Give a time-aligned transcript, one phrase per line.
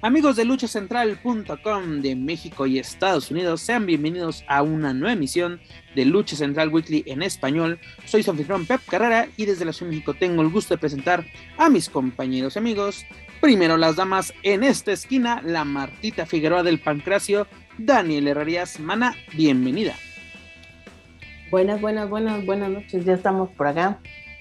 [0.00, 5.60] Amigos de luchacentral.com de México y Estados Unidos, sean bienvenidos a una nueva emisión
[5.96, 7.80] de Lucha Central Weekly en español.
[8.04, 10.78] Soy su anfitrión Pep Carrera y desde la Ciudad de México tengo el gusto de
[10.78, 11.26] presentar
[11.56, 13.04] a mis compañeros y amigos.
[13.40, 19.96] Primero las damas en esta esquina, la Martita Figueroa del Pancracio, Daniel Herrerías Mana, bienvenida.
[21.50, 23.04] Buenas, buenas, buenas, buenas noches.
[23.04, 23.98] Ya estamos por acá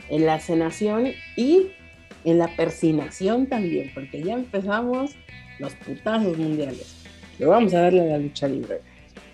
[0.10, 1.72] en la cenación y
[2.26, 5.16] en la persinación también, porque ya empezamos
[5.60, 6.96] los putazos mundiales.
[7.38, 8.82] Pero vamos a darle a la lucha libre.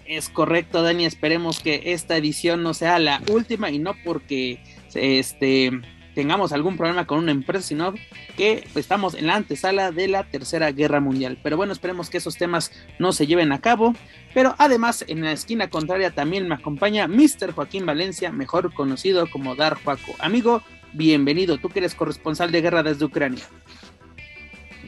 [0.06, 1.06] Es correcto, Dani.
[1.06, 4.60] Esperemos que esta edición no sea la última y no porque
[4.94, 5.72] este
[6.14, 7.94] tengamos algún problema con una empresa, sino
[8.38, 11.40] que estamos en la antesala de la Tercera Guerra Mundial.
[11.42, 13.96] Pero bueno, esperemos que esos temas no se lleven a cabo.
[14.34, 17.52] Pero además, en la esquina contraria también me acompaña Mr.
[17.54, 20.14] Joaquín Valencia, mejor conocido como Dar Juaco.
[20.20, 20.62] Amigo,
[20.94, 21.58] bienvenido.
[21.58, 23.44] Tú que eres corresponsal de guerra desde Ucrania.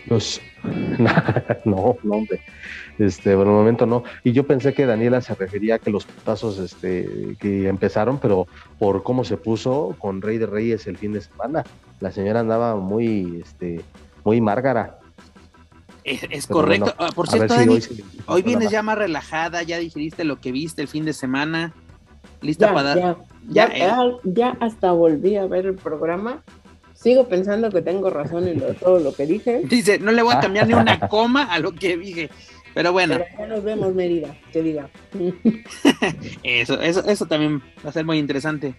[0.08, 0.42] Pues,
[1.66, 2.42] no, no, hombre.
[2.98, 4.04] Este, por el momento no.
[4.24, 8.48] Y yo pensé que Daniela se refería a que los putazos este, que empezaron, pero
[8.80, 11.64] por cómo se puso con Rey de Reyes el fin de semana.
[12.00, 13.82] La señora andaba muy, este,
[14.24, 15.00] muy márgara.
[16.04, 16.94] Es, correcto.
[17.00, 17.56] Ah, por cierto,
[18.28, 21.74] hoy, vienes ya más relajada, ya digeriste lo que viste el fin de semana.
[22.42, 23.18] ¿Lista para dar?
[23.50, 26.44] Ya, ya, ya hasta volví a ver el programa
[26.96, 29.62] sigo pensando que tengo razón en todo lo que dije.
[29.66, 32.30] Dice, no le voy a cambiar ni una coma a lo que dije.
[32.74, 33.18] Pero bueno.
[33.38, 34.90] ya nos vemos, Mérida, que diga.
[36.44, 38.76] eso, eso, eso también va a ser muy interesante.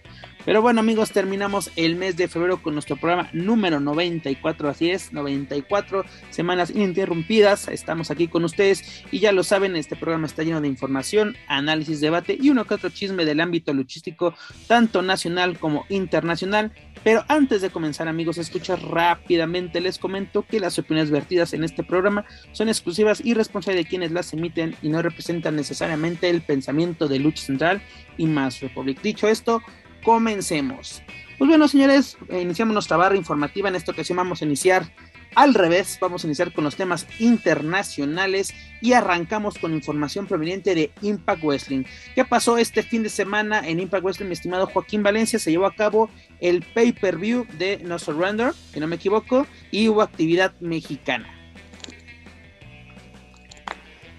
[0.47, 4.69] Pero bueno, amigos, terminamos el mes de febrero con nuestro programa número 94.
[4.69, 7.67] Así es, 94 semanas ininterrumpidas.
[7.67, 11.99] Estamos aquí con ustedes y ya lo saben, este programa está lleno de información, análisis,
[11.99, 14.35] debate y uno que otro chisme del ámbito luchístico,
[14.67, 16.71] tanto nacional como internacional.
[17.07, 21.81] Pero antes de comenzar, amigos, escuchar rápidamente, les comento que las opiniones vertidas en este
[21.81, 27.07] programa son exclusivas y responsables de quienes las emiten y no representan necesariamente el pensamiento
[27.07, 27.81] de Lucha Central
[28.17, 29.01] y más Republic.
[29.01, 29.61] Dicho esto,
[30.03, 31.01] comencemos.
[31.37, 33.69] Pues bueno, señores, iniciamos nuestra barra informativa.
[33.69, 34.91] En esta ocasión vamos a iniciar
[35.37, 40.89] al revés, vamos a iniciar con los temas internacionales y arrancamos con información proveniente de
[41.03, 41.83] Impact Wrestling.
[42.15, 45.37] ¿Qué pasó este fin de semana en Impact Wrestling, mi estimado Joaquín Valencia?
[45.37, 46.09] Se llevó a cabo
[46.39, 51.31] el pay-per-view de No Surrender, si no me equivoco, y hubo actividad mexicana.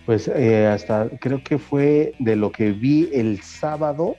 [0.06, 4.14] Pues eh, hasta creo que fue de lo que vi el sábado,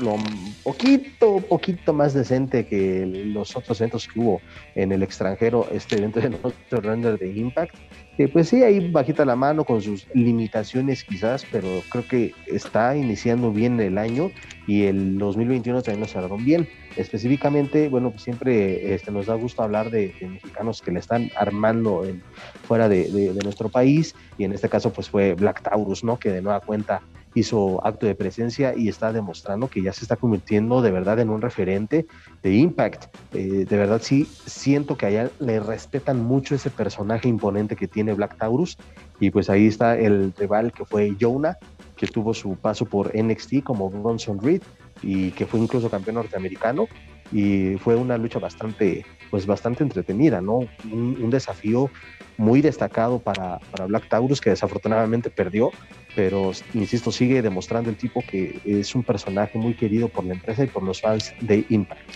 [0.00, 0.16] lo
[0.62, 4.40] poquito, poquito más decente que los otros eventos que hubo
[4.74, 7.74] en el extranjero, este evento de nuestro render de Impact,
[8.16, 12.96] que pues sí, ahí bajita la mano con sus limitaciones quizás, pero creo que está
[12.96, 14.30] iniciando bien el año
[14.66, 16.68] y el 2021 también lo cerraron bien.
[16.96, 22.04] Específicamente, bueno, pues siempre este, nos da gusto hablar de, mexicanos que le están armando
[22.04, 22.22] en,
[22.64, 26.18] fuera de, de, nuestro país y en este caso pues fue Black Taurus, ¿no?
[26.18, 27.00] Que de nueva cuenta
[27.34, 31.30] hizo acto de presencia y está demostrando que ya se está convirtiendo de verdad en
[31.30, 32.06] un referente
[32.42, 33.14] de Impact.
[33.32, 38.12] Eh, de verdad sí siento que allá le respetan mucho ese personaje imponente que tiene
[38.12, 38.76] Black Taurus
[39.20, 41.56] y pues ahí está el rival que fue Jonah,
[41.96, 44.62] que tuvo su paso por NXT como Bronson Reed
[45.02, 46.86] y que fue incluso campeón norteamericano
[47.32, 50.60] y fue una lucha bastante pues bastante entretenida, ¿no?
[50.90, 51.90] Un, desafío
[52.36, 55.70] muy destacado para, para Black Taurus que desafortunadamente perdió,
[56.14, 60.64] pero insisto, sigue demostrando el tipo que es un personaje muy querido por la empresa
[60.64, 62.10] y por los fans de Impact.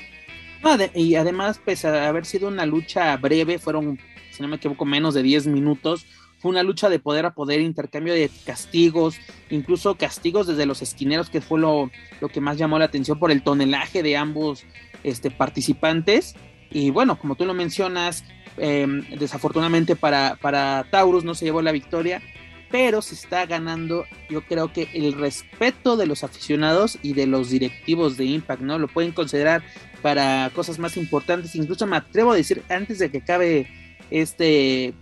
[0.94, 3.98] y además, pese a haber sido una lucha breve, fueron,
[4.30, 6.06] si no me equivoco, menos de 10 minutos,
[6.38, 9.16] fue una lucha de poder a poder, intercambio de castigos,
[9.50, 11.90] incluso castigos desde los esquineros, que fue lo,
[12.20, 14.64] lo que más llamó la atención por el tonelaje de ambos
[15.02, 16.34] este, participantes.
[16.70, 18.24] Y bueno, como tú lo mencionas,
[18.56, 22.22] em, desafortunadamente para, para Taurus no se llevó la victoria,
[22.70, 27.50] pero se está ganando, yo creo que el respeto de los aficionados y de los
[27.50, 28.78] directivos de Impact, ¿no?
[28.78, 29.62] Lo pueden considerar
[30.02, 33.68] para cosas más importantes, incluso me atrevo a decir antes de que acabe
[34.10, 34.94] este eh,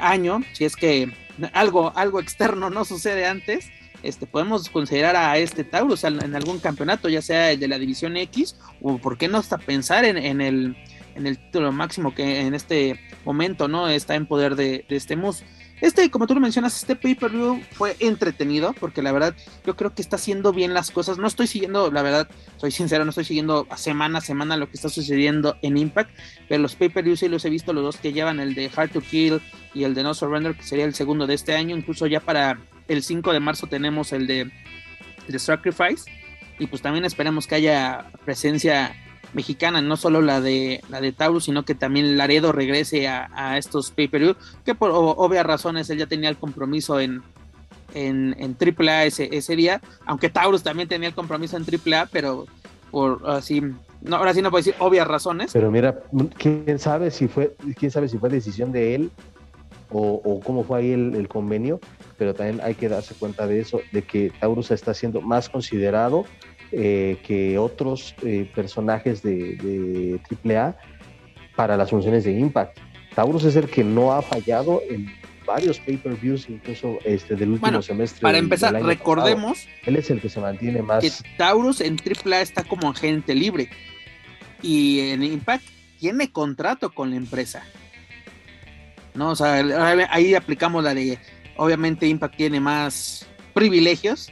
[0.00, 1.10] año, si es que
[1.52, 3.70] algo, algo externo no sucede antes,
[4.02, 8.16] este, podemos considerar a este Taurus en algún campeonato, ya sea el de la División
[8.16, 10.76] X, o por qué no hasta pensar en, el,
[11.14, 15.42] en el título máximo que en este momento no está en poder de, este Mus.
[15.82, 20.00] Este, como tú lo mencionas, este pay-per-view fue entretenido, porque la verdad yo creo que
[20.00, 21.18] está haciendo bien las cosas.
[21.18, 24.76] No estoy siguiendo, la verdad, soy sincero, no estoy siguiendo semana a semana lo que
[24.76, 26.10] está sucediendo en Impact,
[26.48, 29.02] pero los pay-per-views sí los he visto, los dos que llevan, el de Hard to
[29.02, 29.42] Kill
[29.74, 31.76] y el de No Surrender, que sería el segundo de este año.
[31.76, 34.50] Incluso ya para el 5 de marzo tenemos el de,
[35.28, 36.10] de Sacrifice,
[36.58, 38.94] y pues también esperemos que haya presencia
[39.34, 43.90] mexicana, no solo la de la de Taurus, sino que también Laredo regrese a, estos
[43.90, 44.34] pay-per-view,
[44.64, 47.22] que por obvias razones él ya tenía el compromiso en,
[47.94, 52.46] en, en AAA ese, ese día, aunque Taurus también tenía el compromiso en AAA, pero
[52.90, 53.60] por así,
[54.00, 55.52] no, ahora sí no puedo decir obvias razones.
[55.52, 56.00] Pero mira,
[56.38, 59.10] quién sabe si fue, quién sabe si fue decisión de él
[59.90, 61.80] o, cómo fue ahí el, el, convenio,
[62.18, 66.24] pero también hay que darse cuenta de eso, de que Taurus está siendo más considerado
[66.72, 70.76] eh, que otros eh, personajes de, AAA
[71.54, 72.78] para las funciones de Impact.
[73.14, 75.08] Taurus es el que no ha fallado en
[75.46, 78.20] varios pay-per-views, incluso este del último semestre.
[78.20, 79.66] Para empezar, recordemos.
[79.84, 81.02] Él es el que se mantiene más.
[81.02, 83.70] Que Taurus en AAA está como agente libre.
[84.60, 85.64] Y en Impact
[86.00, 87.62] tiene contrato con la empresa.
[89.16, 89.30] ¿No?
[89.30, 89.54] O sea,
[90.10, 91.18] ahí aplicamos la de.
[91.56, 94.30] Obviamente, Impact tiene más privilegios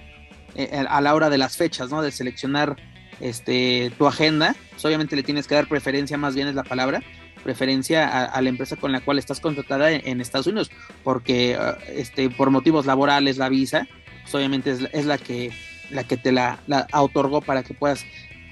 [0.54, 2.02] eh, a la hora de las fechas, ¿no?
[2.02, 2.76] De seleccionar
[3.20, 4.54] este, tu agenda.
[4.70, 7.02] Pues, obviamente le tienes que dar preferencia, más bien es la palabra,
[7.42, 10.70] preferencia a, la empresa con la cual estás contratada en, Estados Unidos,
[11.02, 13.86] porque ah, este, por motivos laborales la visa,
[14.22, 15.52] pues, obviamente es, la que
[15.90, 16.58] la que te la,
[16.92, 18.04] otorgó para que puedas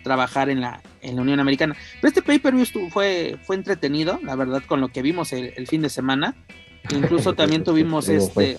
[0.03, 1.77] trabajar en la, en la Unión Americana.
[2.01, 5.89] Pero este pay-per-view fue, fue entretenido, la verdad, con lo que vimos el, fin de
[5.89, 6.35] semana.
[6.91, 8.59] Incluso también tuvimos este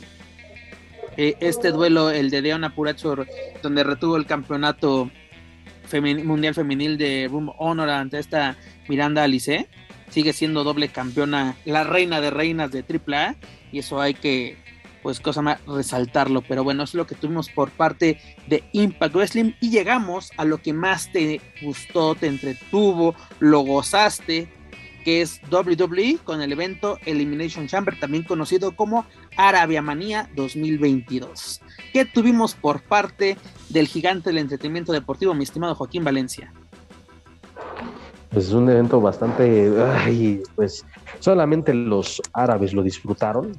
[1.18, 3.28] eh, este duelo, el de Deon Apurachor,
[3.62, 5.12] donde retuvo el campeonato
[6.24, 8.58] mundial femenil de Room Honor ante esta
[8.88, 9.68] Miranda Alice,
[10.10, 13.36] sigue siendo doble campeona, la reina de reinas de AAA,
[13.72, 14.58] y eso hay que,
[15.04, 16.42] pues, cosa más, resaltarlo.
[16.42, 20.60] Pero bueno, es lo que tuvimos por parte de Impact Wrestling, y llegamos a lo
[20.60, 24.50] que más te gustó, te entretuvo, lo gozaste,
[25.04, 29.06] que es WWE con el evento Elimination Chamber, también conocido como
[29.38, 31.62] Arabia Manía 2022.
[31.92, 33.38] ¿Qué tuvimos por parte
[33.70, 36.54] del gigante del entretenimiento deportivo, mi estimado Joaquín Valencia?
[38.32, 39.72] Pues es un evento bastante,
[40.56, 40.86] pues
[41.20, 43.52] solamente los árabes lo disfrutaron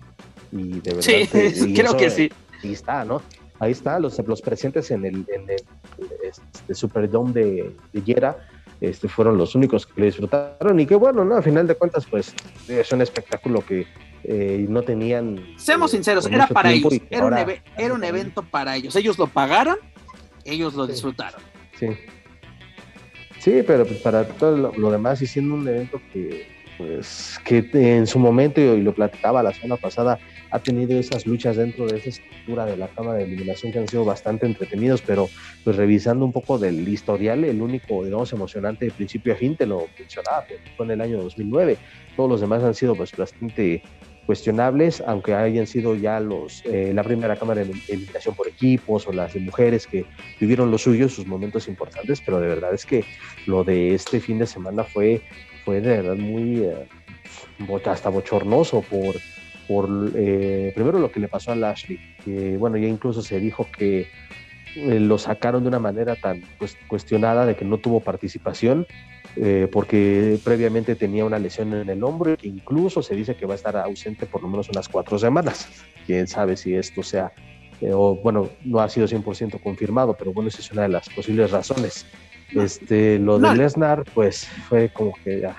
[0.54, 1.02] y de verdad.
[1.54, 2.30] Sí, creo que sí.
[2.62, 3.20] Ahí está, ¿no?
[3.58, 5.62] Ahí está, los, los presentes en el, en el
[6.22, 8.36] este, Superdome de, de Yera
[8.80, 11.36] este, fueron los únicos que lo disfrutaron y que bueno, ¿no?
[11.36, 12.34] A final de cuentas, pues
[12.68, 13.86] es un espectáculo que
[14.24, 15.40] eh, no tenían...
[15.56, 17.34] Seamos eh, sinceros, era para ellos, era, un
[17.76, 19.76] era, un evento para ellos, ellos lo pagaron,
[20.44, 21.40] ellos lo disfrutaron.
[21.78, 21.88] Sí.
[23.38, 26.46] Sí, pero pues para todo lo, demás y siendo un evento que
[26.78, 30.18] pues que en su momento, y lo platicaba la semana pasada,
[30.54, 33.88] ha tenido esas luchas dentro de esa estructura de la cámara de eliminación que han
[33.88, 35.28] sido bastante entretenidos, pero
[35.64, 39.66] pues revisando un poco del historial, el único, digamos, emocionante de principio a fin, te
[39.66, 40.46] lo mencionaba,
[40.76, 41.76] fue en el año 2009.
[42.14, 43.82] Todos los demás han sido pues bastante
[44.26, 49.12] cuestionables, aunque hayan sido ya los eh, la primera cámara de eliminación por equipos o
[49.12, 50.06] las de mujeres que
[50.38, 53.04] vivieron lo suyo, sus momentos importantes, pero de verdad es que
[53.46, 55.20] lo de este fin de semana fue
[55.64, 56.86] fue de verdad muy eh,
[57.86, 59.16] hasta bochornoso por,
[59.68, 63.66] por eh, primero lo que le pasó a Lashley, que bueno, ya incluso se dijo
[63.76, 64.08] que
[64.76, 68.86] eh, lo sacaron de una manera tan pues, cuestionada de que no tuvo participación,
[69.72, 73.54] porque previamente tenía una lesión en el hombro y que incluso se dice que va
[73.54, 75.68] a estar ausente por lo menos unas cuatro semanas.
[76.06, 77.32] Quién sabe si esto sea,
[77.92, 81.50] o bueno, no ha sido 100% confirmado, pero bueno, esa es una de las posibles
[81.50, 82.06] razones.
[82.54, 85.56] Este, lo de Lesnar, pues fue como que ya.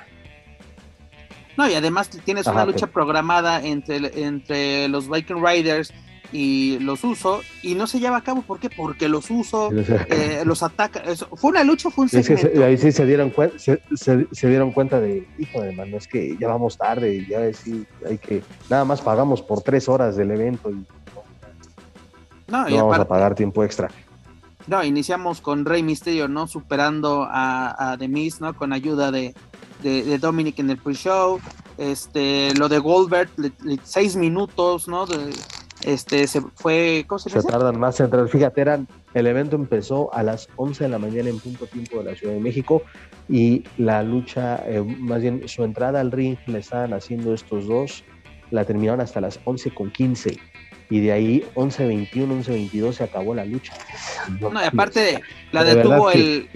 [1.58, 5.94] No, y además tienes una lucha programada entre, entre los Viking Riders
[6.32, 8.42] y los Uso y no se lleva a cabo.
[8.42, 8.70] ¿Por qué?
[8.70, 9.70] Porque los Uso
[10.10, 11.04] eh, los ataca.
[11.36, 12.64] ¿Fue una lucha fue un segmento?
[12.64, 16.48] ahí sí se dieron, cuenta, se, dieron cuenta de, hijo de mano, es que ya
[16.48, 20.70] vamos tarde y ya sí, hay que, nada más pagamos por tres horas del evento
[20.70, 20.86] y
[22.48, 23.90] no, y vamos a pagar tiempo extra.
[24.68, 26.48] No, iniciamos con Rey Misterio, ¿no?
[26.48, 28.56] Superando a, a The Miz, ¿no?
[28.56, 29.34] Con ayuda de,
[29.86, 31.40] de, Dominic en el pre-show.
[31.78, 33.30] Este, lo de Goldberg,
[33.84, 35.06] seis minutos, ¿no?
[35.84, 38.28] este, se fue, ¿cómo se, se tardan más en entrar.
[38.28, 42.12] Fíjate, eran, el evento empezó a las 11 de la mañana en punto tiempo de
[42.12, 42.82] la Ciudad de México
[43.30, 48.04] y la lucha, eh, más bien su entrada al ring le estaban haciendo estos dos,
[48.52, 50.38] la terminaron hasta las 11 con 15
[50.90, 53.74] y de ahí 11-21, 11-22 se acabó la lucha.
[54.40, 56.48] No, y aparte la detuvo el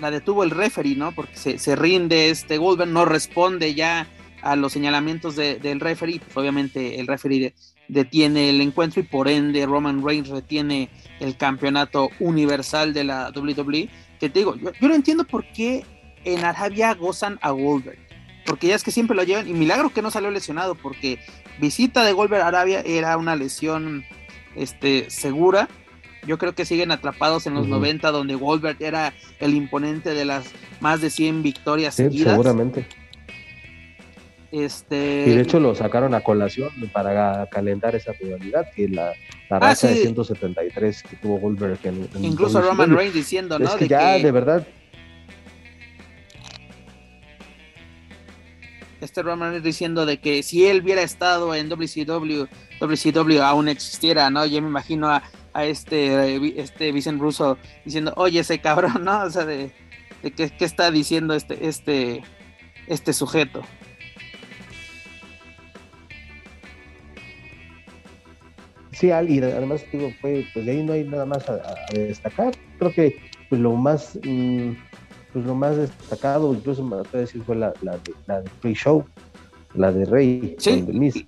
[0.00, 1.12] la detuvo el referee, ¿no?
[1.12, 4.06] Porque se, se, rinde este Goldberg, no responde ya
[4.42, 7.52] a los señalamientos del referee, pues obviamente el referee
[7.88, 10.88] detiene el encuentro y por ende Roman Reigns retiene
[11.20, 13.88] el campeonato universal de la WWE.
[14.20, 15.84] Que te digo, yo, no entiendo por qué
[16.24, 17.98] en Arabia gozan a Goldberg.
[18.44, 19.48] Porque ya es que siempre lo llevan.
[19.48, 20.74] Y milagro que no salió lesionado.
[20.76, 21.18] Porque
[21.60, 24.04] visita de Goldberg a Arabia era una lesión
[24.54, 25.68] este, segura.
[26.26, 30.46] Yo creo que siguen atrapados en los 90, donde Goldberg era el imponente de las
[30.80, 32.32] más de 100 victorias sí, seguidas.
[32.32, 32.86] Seguramente.
[34.52, 35.24] Este...
[35.26, 39.12] Y de hecho lo sacaron a colación para calentar esa rivalidad, que la,
[39.50, 43.66] la ah, racha de 173 que tuvo Goldberg en, Incluso Roman Reigns diciendo, ¿no?
[43.66, 44.66] Es que ya, de verdad.
[49.00, 52.46] Este Roman Reigns diciendo de que si él hubiera estado en WCW,
[52.80, 54.46] WCW aún existiera, ¿no?
[54.46, 55.22] Yo me imagino a,
[55.56, 59.24] a este, este Vicent Russo diciendo, oye, ese cabrón, ¿no?
[59.24, 59.70] O sea, de,
[60.22, 62.22] de qué, qué está diciendo este, este,
[62.86, 63.62] este sujeto.
[68.92, 71.60] Sí, y además digo, fue, pues de ahí no hay nada más a,
[71.92, 72.54] destacar.
[72.78, 73.16] Creo que
[73.48, 74.72] pues lo más mm,
[75.32, 78.74] pues lo más destacado, incluso me atrevo a decir, fue la, la, de, la de
[78.74, 79.06] Show,
[79.74, 80.82] la de Rey, sí.
[80.82, 81.24] de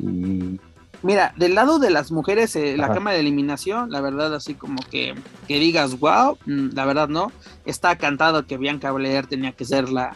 [0.00, 0.60] Y...
[1.02, 4.82] Mira, del lado de las mujeres, eh, la cama de eliminación, la verdad, así como
[4.82, 5.14] que,
[5.48, 7.32] que digas, wow, mm, la verdad no.
[7.64, 10.14] Está cantado que Bianca Belair tenía que ser la,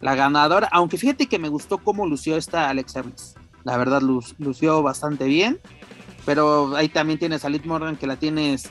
[0.00, 3.34] la ganadora, aunque fíjate que me gustó cómo lució esta Alexa Bliss.
[3.64, 5.58] La verdad, lució bastante bien
[6.26, 8.68] pero ahí también tienes a Liz Morgan que la tienes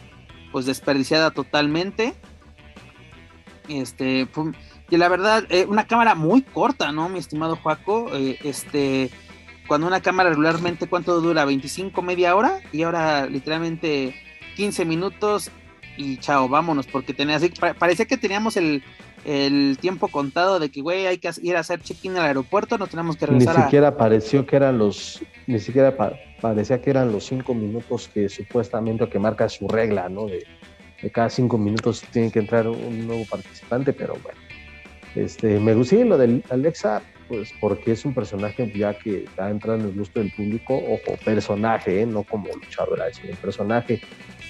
[0.52, 2.14] pues desperdiciada totalmente.
[3.70, 4.28] Este,
[4.90, 8.10] y la verdad, eh, una cámara muy corta, ¿no, mi estimado Juaco?
[8.14, 9.10] Eh, este,
[9.68, 11.46] cuando una cámara regularmente, ¿cuánto dura?
[11.46, 12.62] ¿25, media hora?
[12.72, 14.16] Y ahora literalmente
[14.56, 15.52] 15 minutos
[15.98, 18.84] y chao, vámonos, porque tenía así, parecía que teníamos el,
[19.26, 22.88] el tiempo contado de que, güey, hay que ir a hacer check-in al aeropuerto, no
[22.88, 23.58] tenemos que regresar.
[23.58, 25.96] Ni siquiera pareció que eran los, ni siquiera
[26.42, 30.28] parecía que eran los cinco minutos que supuestamente que marca su regla, ¿no?
[30.28, 30.46] De,
[31.12, 34.40] cada cinco minutos tiene que entrar un nuevo participante, pero bueno.
[35.14, 39.86] Este, me gusta lo de Alexa, pues porque es un personaje ya que está entrando
[39.86, 42.06] en el gusto del público, ojo, personaje, ¿eh?
[42.06, 44.02] no como luchadora, sino el personaje.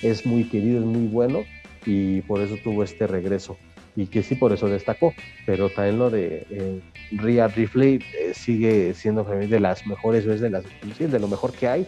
[0.02, 1.44] Es muy querido, es muy bueno
[1.86, 3.58] y por eso tuvo este regreso.
[3.96, 5.14] Y que sí por eso destacó,
[5.46, 10.50] pero también lo de eh, Rhea Ripley eh, sigue siendo de las mejores veces de
[10.50, 10.66] las
[11.00, 11.88] de lo mejor que hay,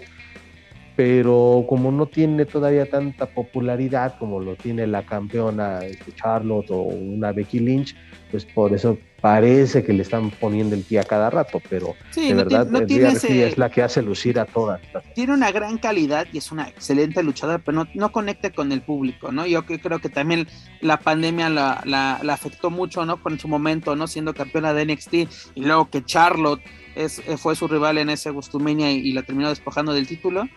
[0.98, 6.82] pero como no tiene todavía tanta popularidad como lo tiene la campeona este, Charlotte o
[6.82, 7.96] una Becky Lynch,
[8.32, 12.34] pues por eso parece que le están poniendo el pie a cada rato, pero de
[12.34, 14.82] verdad es la que hace lucir a todas.
[15.14, 18.82] Tiene una gran calidad y es una excelente luchadora, pero no, no conecta con el
[18.82, 19.46] público, ¿no?
[19.46, 20.48] Yo creo que también
[20.82, 23.22] la pandemia la, la, afectó mucho, ¿no?
[23.22, 24.08] Con su momento, ¿no?
[24.08, 25.14] Siendo campeona de NXT
[25.54, 26.62] y luego que Charlotte
[26.96, 30.48] es, fue su rival en ese Gustumenia y la terminó despojando del título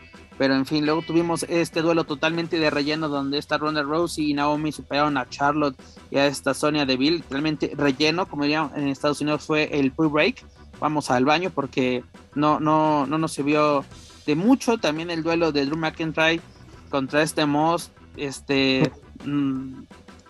[0.40, 4.32] pero en fin, luego tuvimos este duelo totalmente de relleno donde esta Ronda Rousey y
[4.32, 5.76] Naomi superaron a Charlotte
[6.10, 7.22] y a esta Sonia Deville.
[7.28, 10.42] Realmente relleno, como dirían en Estados Unidos, fue el pre-break.
[10.80, 12.02] Vamos al baño porque
[12.34, 13.84] no, no, no nos sirvió
[14.24, 14.78] de mucho.
[14.78, 16.40] También el duelo de Drew McIntyre
[16.88, 17.90] contra este Moss.
[18.16, 18.90] Este.
[19.22, 19.82] Mm,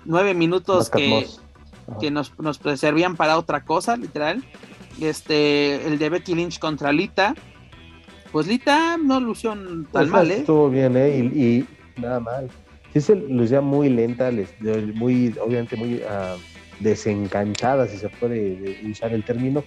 [0.05, 1.25] nueve minutos que,
[2.01, 4.43] que nos, nos servían para otra cosa, literal.
[5.01, 7.37] Este, el de Becky Lynch contra Lita
[8.33, 10.39] pues Lita no lució tan pues mal, ¿eh?
[10.39, 11.19] Estuvo bien, ¿eh?
[11.19, 11.67] Y,
[12.01, 12.49] nada mal.
[12.93, 14.31] Sí se lucía muy lenta,
[14.95, 16.39] muy, obviamente muy uh,
[16.81, 19.63] desencantada, si se puede usar el término,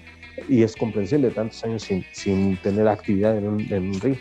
[0.50, 4.18] y es comprensible tantos años sin, sin tener actividad en un, en un ring.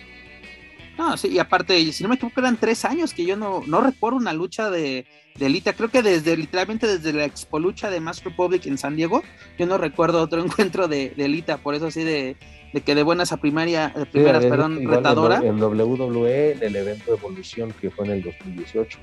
[0.99, 3.81] No, sí, y aparte, si no me equivoco, eran tres años que yo no, no
[3.81, 5.07] recuerdo una lucha de,
[5.39, 5.73] de Lita.
[5.73, 9.23] Creo que desde, literalmente desde la expo lucha de Mass Republic en San Diego,
[9.59, 12.37] yo no recuerdo otro encuentro de, de Lita, por eso así de,
[12.73, 15.41] de que de buenas a primaria, de primeras, perdón, retadora.
[15.43, 18.99] En, WWE, en el evento de Evolución que fue en el 2018.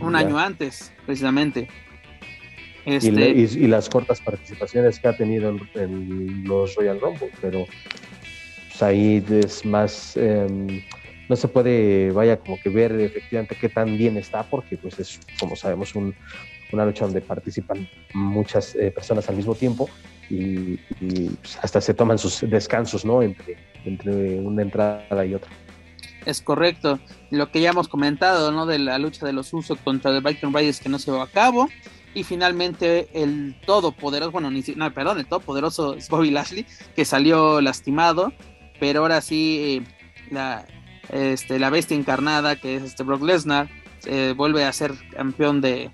[0.00, 1.68] Un año antes, precisamente.
[2.86, 3.30] Este...
[3.30, 7.66] Y, las cortas participaciones que ha tenido en, los Royal Rumble, pero
[8.68, 10.82] pues, ahí es más, em,
[11.30, 15.20] no se puede, vaya, como que ver efectivamente qué tan bien está, porque pues es,
[15.38, 16.12] como sabemos, un,
[16.72, 19.88] una lucha donde participan muchas eh, personas al mismo tiempo
[20.28, 20.74] y,
[21.40, 23.22] pues, hasta se toman sus descansos, ¿no?
[23.22, 25.48] Entre, entre una entrada y otra.
[26.26, 26.98] Es correcto.
[27.30, 28.66] Lo que ya hemos comentado, ¿no?
[28.66, 31.28] De la lucha de los usos contra The Viking Riders que no se va a
[31.28, 31.68] cabo.
[32.12, 38.32] Y finalmente el todopoderoso, bueno, ni, no, perdón, el todopoderoso Bobby Lashley, que salió lastimado.
[38.80, 39.84] Pero ahora sí,
[40.32, 40.66] la,
[41.12, 43.68] este, la bestia encarnada, que es este Brock Lesnar,
[44.36, 45.90] vuelve a ser campeón de,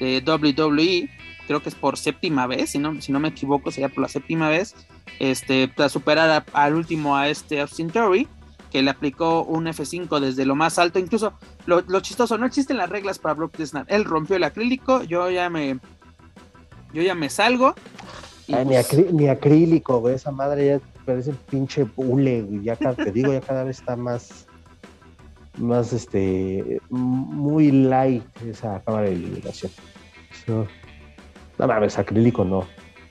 [0.00, 1.10] de WWE
[1.46, 4.08] creo que es por séptima vez, si no, si no me equivoco, sería por la
[4.08, 4.74] séptima vez,
[5.18, 8.28] este, para superar al último a este Austin Theory,
[8.70, 10.98] que le aplicó un F5 desde lo más alto.
[10.98, 11.34] Incluso
[11.66, 13.86] lo, chistoso, no existen las reglas para Brock Lesnar.
[13.88, 15.78] Él rompió el acrílico, yo ya me,
[16.92, 17.74] yo ya me salgo.
[18.48, 18.66] Pues
[19.12, 23.78] ni, acrílico, güey, esa madre ya parece pinche bule, Ya te digo, ya cada vez
[23.80, 24.46] está más,
[25.58, 29.72] más este, muy light esa cámara de iluminación.
[30.46, 32.66] no mames, acrílico no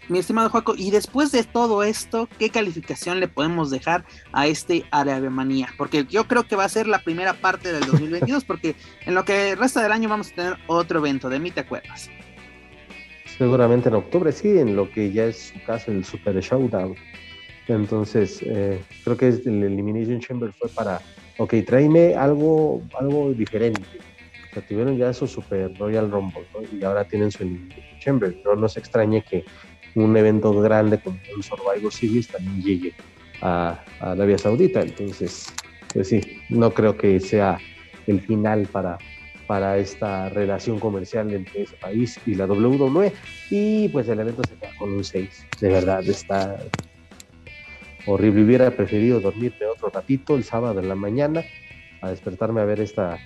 [0.10, 4.86] mi estimado Juaco, y después de todo esto, ¿qué calificación le podemos dejar a este
[5.32, 5.70] Manía?
[5.78, 9.24] Porque yo creo que va a ser la primera parte del 2022, porque en lo
[9.24, 12.10] que resta del año vamos a tener otro evento, de mí te acuerdas.
[13.38, 16.96] Seguramente en octubre, sí, en lo que ya es su caso, el Super Showdown.
[17.68, 21.02] Entonces, eh, creo que el Elimination Chamber fue para,
[21.38, 23.82] ok, tráeme algo, algo diferente.
[24.52, 28.36] O sea, tuvieron ya su Super Royal Rumble, Y ahora tienen su Elimination Chamber.
[28.44, 29.46] No nos extrañe que
[29.96, 32.94] un evento grande como el Survivor Series también llegue
[33.42, 34.82] a, Arabia Saudita.
[34.82, 35.54] Entonces,
[35.94, 37.58] pues sí, no creo que sea
[38.08, 38.98] el final para,
[39.48, 43.14] para esta relación comercial entre ese país y la WWE.
[43.50, 45.46] Y pues el evento se queda con un 6.
[45.62, 46.58] De verdad, está
[48.06, 48.44] horrible.
[48.44, 51.44] Hubiera preferido dormirme otro ratito el sábado en la mañana
[52.02, 53.18] a despertarme a ver esta,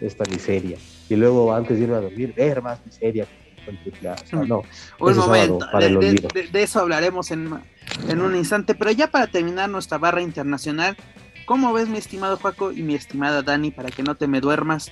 [0.00, 0.78] esta miseria.
[1.08, 3.26] Y luego, antes de irme a dormir, ver más miseria
[4.32, 4.62] no,
[5.00, 5.66] un momento,
[6.52, 10.96] de, eso hablaremos en, un instante, pero ya para terminar nuestra barra internacional,
[11.46, 14.90] ¿cómo ves mi estimado Juaco y mi estimada Dani para que no te me duermas?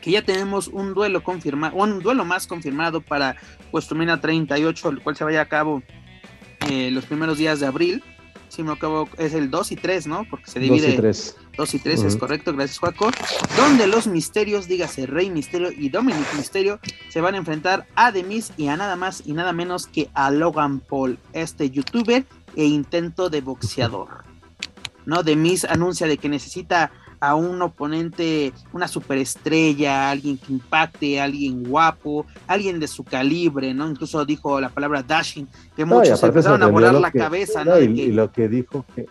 [0.00, 3.36] Que ya tenemos un duelo confirmado, un duelo más confirmado para
[3.72, 5.82] WrestleMania 38, el cual se vaya a cabo
[6.68, 8.02] eh, los primeros días de abril
[8.52, 10.26] si me acabo, es el 2 y 3, ¿no?
[10.28, 10.88] Porque se divide.
[10.88, 11.36] 2 y 3.
[11.56, 13.10] 2 y 3, es correcto, gracias, Juaco.
[13.56, 16.78] Donde los misterios, dígase Rey Misterio y Dominic Misterio,
[17.08, 20.30] se van a enfrentar a Demis y a nada más y nada menos que a
[20.30, 24.24] Logan Paul, este youtuber e intento de boxeador.
[25.06, 25.22] ¿No?
[25.22, 32.26] Demis anuncia de que necesita a un oponente, una superestrella, alguien que impacte, alguien guapo,
[32.48, 33.88] alguien de su calibre, ¿no?
[33.88, 37.78] Incluso dijo la palabra dashing, que muchos empezaron a volar la cabeza, ¿no?
[37.78, 39.06] Y, lo que dijo que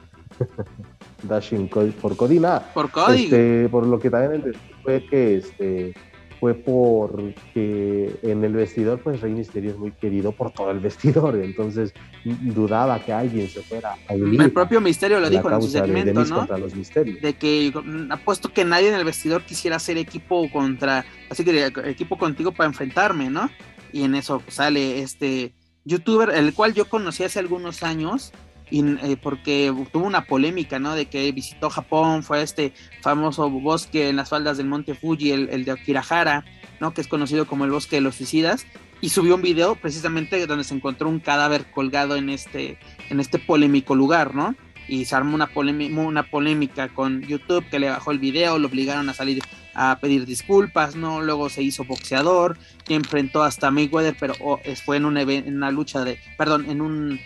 [1.23, 2.41] dashing por Cody,
[2.73, 3.23] Por Cody.
[3.23, 5.95] Este, por lo que también fue que este
[6.41, 11.35] fue porque en el vestidor, pues Rey Misterio es muy querido por todo el vestidor,
[11.35, 11.93] entonces
[12.25, 14.41] dudaba que alguien se fuera a unir.
[14.41, 16.47] El propio Misterio lo dijo en su segmento, de ¿no?
[16.57, 16.73] Los.
[16.73, 17.71] De que
[18.09, 22.67] apuesto que nadie en el vestidor quisiera hacer equipo contra, así que equipo contigo para
[22.67, 23.47] enfrentarme, ¿no?
[23.93, 25.53] Y en eso sale este
[25.85, 28.33] youtuber, el cual yo conocí hace algunos años,
[28.71, 30.95] eh, porque tuvo una polémica, ¿no?
[30.95, 35.31] De que visitó Japón, fue a este famoso bosque en las faldas del monte Fuji,
[35.31, 36.45] el, de Okirahara,
[36.79, 36.93] ¿no?
[36.93, 38.65] Que es conocido como el bosque de los suicidas,
[39.01, 42.77] y subió un video precisamente donde se encontró un cadáver colgado en este,
[43.09, 44.55] en este polémico lugar, ¿no?
[44.87, 49.09] Y se armó una, una polémica con YouTube que le bajó el video, lo obligaron
[49.09, 49.41] a salir
[49.73, 51.21] a pedir disculpas, ¿no?
[51.21, 52.57] Luego se hizo boxeador,
[52.89, 57.19] enfrentó hasta Mayweather, pero oh, fue en, un en una lucha de, perdón, en un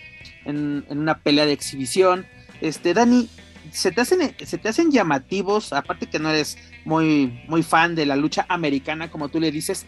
[0.45, 2.25] en, una pelea de exhibición.
[2.61, 3.29] Este, Dani,
[3.71, 5.73] ¿se te, hacen, ¿se te hacen llamativos?
[5.73, 9.85] Aparte que no eres muy, muy fan de la lucha americana, como tú le dices,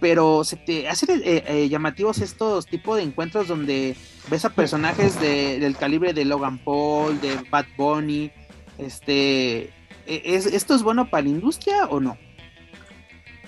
[0.00, 3.96] pero ¿se te hacen eh, eh, llamativos estos tipos de encuentros donde
[4.28, 8.30] ves a personajes del calibre de Logan Paul, de Bad Bunny?
[8.78, 9.70] Este,
[10.06, 12.18] e, ¿es, ¿Esto es bueno para la industria o no?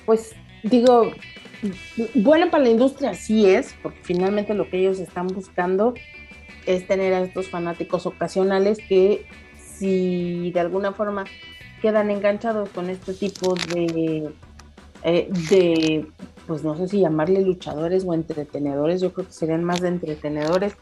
[0.07, 1.13] Pues digo,
[2.15, 5.95] bueno para la industria sí es, porque finalmente lo que ellos están buscando
[6.67, 9.27] es tener a estos fanáticos ocasionales que
[9.59, 11.25] si de alguna forma
[11.81, 14.31] quedan enganchados con este tipo de,
[15.03, 16.07] eh, de,
[16.47, 20.75] pues no sé si llamarle luchadores o entretenedores, yo creo que serían más de entretenedores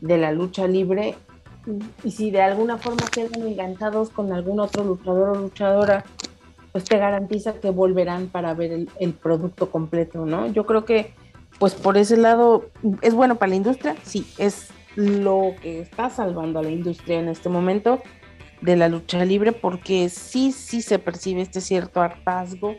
[0.00, 1.14] de la lucha libre,
[2.02, 6.04] y si de alguna forma quedan enganchados con algún otro luchador o luchadora,
[6.72, 10.48] pues te garantiza que volverán para ver el, el producto completo, ¿no?
[10.48, 11.14] Yo creo que,
[11.58, 12.64] pues por ese lado,
[13.02, 17.28] es bueno para la industria, sí, es lo que está salvando a la industria en
[17.28, 18.02] este momento
[18.60, 22.76] de la lucha libre, porque sí, sí se percibe este cierto hartazgo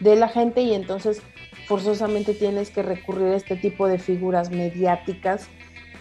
[0.00, 1.22] de la gente y entonces
[1.66, 5.48] forzosamente tienes que recurrir a este tipo de figuras mediáticas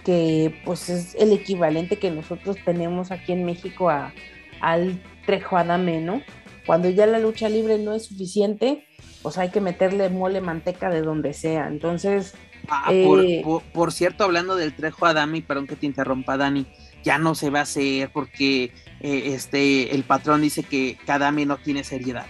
[0.03, 4.13] que pues es el equivalente que nosotros tenemos aquí en México a,
[4.59, 6.21] al Trejo Adame, ¿no?
[6.65, 8.85] Cuando ya la lucha libre no es suficiente,
[9.21, 11.67] pues hay que meterle mole manteca de donde sea.
[11.67, 12.33] Entonces,
[12.69, 13.41] Ah, eh,
[13.73, 16.65] por, cierto, hablando del Trejo Adami, perdón que te interrumpa, Dani,
[17.03, 18.71] ya no se va a hacer porque
[19.01, 22.25] eh, este, el patrón dice que Adami no tiene seriedad.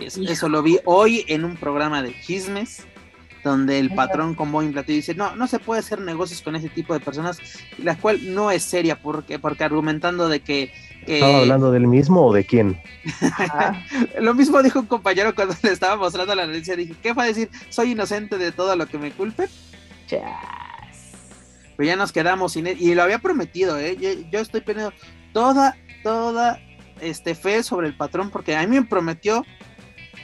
[0.00, 2.86] Eso, lo vi hoy en un programa de chismes
[3.42, 6.68] donde el patrón con Boeing Platillo dice, no, no se puede hacer negocios con ese
[6.68, 7.40] tipo de personas,
[7.78, 10.72] la cual no es seria, porque, porque argumentando de que...
[11.06, 12.80] ¿Estaba hablando del mismo o de quién?
[14.20, 17.26] lo mismo dijo un compañero cuando le estaba mostrando la noticia, dije, ¿qué va a
[17.26, 17.50] decir?
[17.68, 19.48] ¿Soy inocente de todo lo que me culpen?
[20.08, 23.96] Pero ya nos quedamos sin él, y lo había prometido, ¿eh?
[24.30, 24.92] yo, estoy poniendo
[25.32, 26.60] toda, toda
[27.00, 29.44] este, fe sobre el patrón, porque a mí me prometió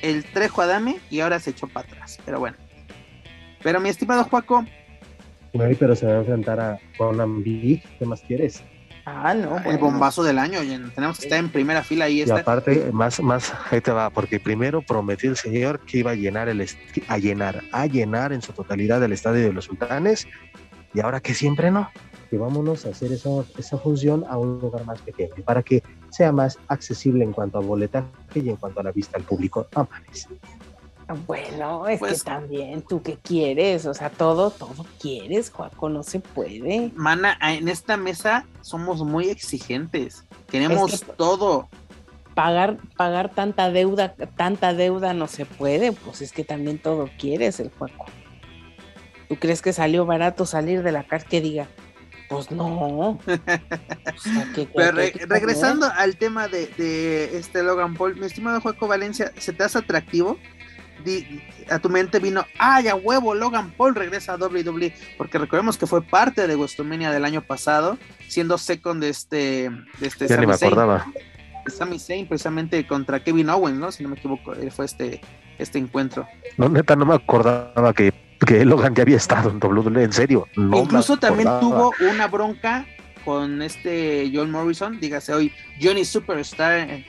[0.03, 2.68] el Trejo Adame y ahora se echó para atrás, pero bueno.
[3.63, 4.65] Pero mi estimado Juaco.
[5.79, 7.83] pero se va a enfrentar a Conan Big.
[7.99, 8.63] ¿Qué más quieres?
[9.11, 9.59] Ah, no.
[9.65, 10.61] El bombazo del año.
[10.95, 12.23] Tenemos que estar en primera fila ahí.
[12.23, 16.15] Y aparte, más, más, ahí te va, porque primero prometió el señor que iba a
[16.15, 16.67] llenar el
[17.09, 20.27] a llenar, a llenar en su totalidad el estadio de los sultanes,
[20.93, 21.91] y ahora que siempre no.
[22.29, 26.31] Que vámonos a hacer esa, esa función a un lugar más pequeño para que sea
[26.31, 29.67] más accesible en cuanto a boletaje y en cuanto a la vista al público.
[29.75, 30.29] Amanes.
[31.27, 36.03] Bueno, es que pues también tú qué quieres, o sea, todo, todo quieres, Juaco, no
[36.03, 36.93] se puede.
[36.95, 41.69] Mana, en esta mesa somos muy exigentes, queremos todo.
[42.35, 47.59] Pagar, pagar tanta deuda, tanta deuda no se puede, pues es que también todo quieres
[47.59, 48.05] el Juaco.
[49.29, 51.69] ¿Tú crees que salió barato salir de la cárcel que diga?
[52.29, 53.19] Pues no.
[54.75, 59.65] Pero regresando al tema de, de, este Logan Paul, mi estimado Juaco Valencia, ¿se te
[59.65, 60.39] hace atractivo?
[61.71, 65.87] A tu mente vino, ay, a huevo, Logan Paul regresa a WWE, porque recordemos que
[65.87, 70.55] fue parte de WrestleMania del año pasado, siendo second de este, de este ya me
[70.55, 71.07] acordaba.
[71.67, 73.93] Sami Zayn, precisamente contra Kevin Owens, ¿no?
[73.93, 75.21] Si no me equivoco, fue este,
[75.59, 76.27] este encuentro.
[76.57, 78.13] No, neta, no me acordaba que,
[78.47, 80.47] que Logan ya había estado en WWE, en serio.
[80.57, 82.87] Incluso también tuvo una bronca
[83.25, 87.05] con este John Morrison, dígase hoy Johnny Superstar,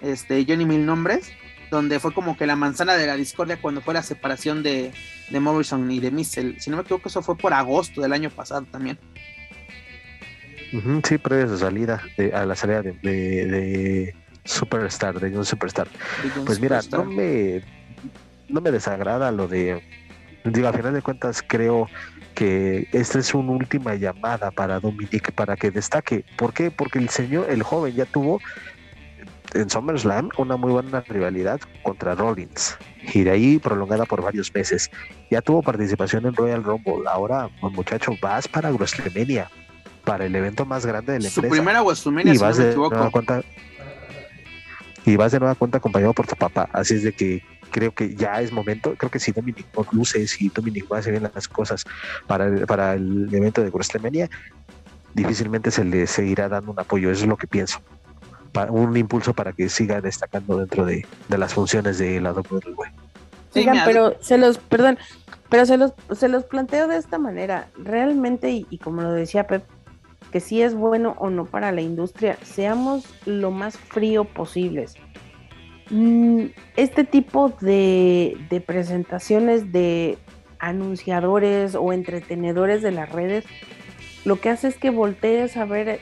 [0.00, 1.30] este Johnny Mil Nombres,
[1.70, 4.92] donde fue como que la manzana de la discordia cuando fue la separación de,
[5.30, 6.60] Morrison y de Missel.
[6.60, 8.98] Si no me equivoco, eso fue por agosto del año pasado también.
[11.04, 12.02] sí, previo a su salida,
[12.34, 15.88] a la salida de, Superstar, de un Superstar.
[16.46, 17.62] pues mira, no me,
[18.48, 19.82] no me desagrada lo de.
[20.44, 21.88] Digo, al final de cuentas, creo
[22.34, 26.24] que esta es una última llamada para Dominic para que destaque.
[26.36, 26.70] ¿Por qué?
[26.70, 28.40] Porque el señor, el joven, ya tuvo
[29.54, 32.76] en SummerSlam una muy buena rivalidad contra Rollins
[33.14, 34.90] y de ahí prolongada por varios meses.
[35.30, 37.08] Ya tuvo participación en Royal Rumble.
[37.08, 39.50] Ahora, muchacho, vas para WrestleMania,
[40.04, 43.42] para el evento más grande de la Su primera WrestleMania, y vas de nueva cuenta
[45.04, 46.68] y vas de nueva cuenta acompañado por tu papá.
[46.72, 48.94] Así es de que creo que ya es momento.
[48.96, 51.84] Creo que si Dominic no luce, si Dominic va a hacer bien las cosas
[52.26, 54.28] para el, para el evento de WrestleMania,
[55.14, 57.10] difícilmente se le seguirá dando un apoyo.
[57.10, 57.80] Eso es lo que pienso
[58.70, 62.92] un impulso para que siga destacando dentro de, las funciones de la WWE.
[63.54, 64.98] Oigan, pero se los, perdón,
[65.48, 67.68] pero se los, se los planteo de esta manera.
[67.78, 69.64] Realmente, y, como lo decía Pep,
[70.32, 74.94] que si es bueno o no para la industria, seamos lo más frío posibles.
[75.90, 80.18] Mm, este tipo de, de presentaciones de
[80.58, 83.44] anunciadores o entretenedores de las redes,
[84.24, 86.00] lo que hace es que voltees a ver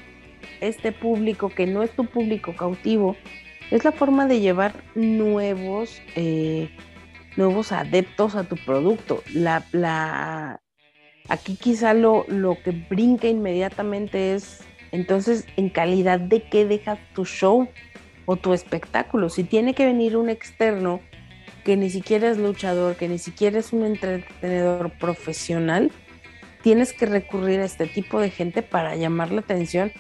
[0.60, 3.16] este público que no es tu público cautivo,
[3.70, 6.70] es la forma de llevar nuevos, eh,
[7.36, 9.22] nuevos adeptos a tu producto.
[9.32, 10.60] La, la,
[11.28, 17.24] aquí quizá lo, lo que brinca inmediatamente es, entonces, ¿en calidad de qué dejas tu
[17.24, 17.68] show
[18.24, 19.28] o tu espectáculo?
[19.28, 21.00] Si tiene que venir un externo
[21.64, 25.90] que ni siquiera es luchador, que ni siquiera es un entretenedor profesional,
[26.62, 29.92] tienes que recurrir a este tipo de gente para llamar la atención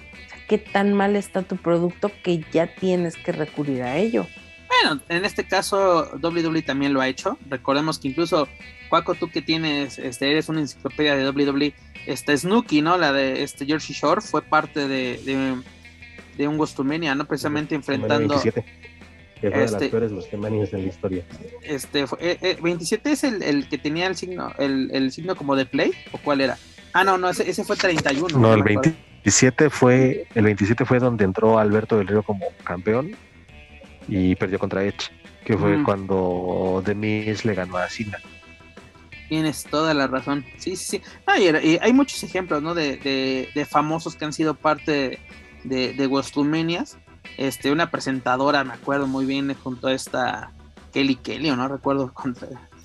[0.48, 4.26] qué tan mal está tu producto que ya tienes que recurrir a ello.
[4.68, 7.38] Bueno, en este caso WWE también lo ha hecho.
[7.48, 8.48] Recordemos que incluso
[8.88, 11.74] Cuaco, tú que tienes, este, eres una enciclopedia de WWE,
[12.06, 12.96] este Snooki, ¿no?
[12.96, 15.62] La de este Jersey Shore fue parte de,
[16.36, 17.24] de, un Gostumenia, ¿no?
[17.26, 18.34] Precisamente enfrentando.
[18.34, 18.64] 27.
[19.40, 21.24] Que fue este, de las peores Gostumenias la historia.
[21.62, 25.56] Este, eh, 27 eh, es el, el, que tenía el signo, el, el, signo como
[25.56, 26.58] de play, ¿o cuál era?
[26.92, 28.38] Ah, no, no, ese, ese fue 31.
[28.38, 28.94] No, el 20,
[29.26, 33.16] 27 fue, el 27 fue donde entró Alberto del Río como campeón
[34.06, 35.10] y perdió contra Edge,
[35.44, 38.18] que fue cuando Demis le ganó a Cena.
[39.28, 40.44] Tienes toda la razón.
[40.58, 41.02] Sí, sí, sí.
[41.40, 42.72] y hay muchos ejemplos, ¿no?
[42.72, 42.98] De,
[43.52, 45.18] de, famosos que han sido parte
[45.64, 46.84] de, de
[47.36, 50.52] Este, una presentadora, me acuerdo muy bien, junto a esta
[50.92, 52.12] Kelly Kelly, o no recuerdo.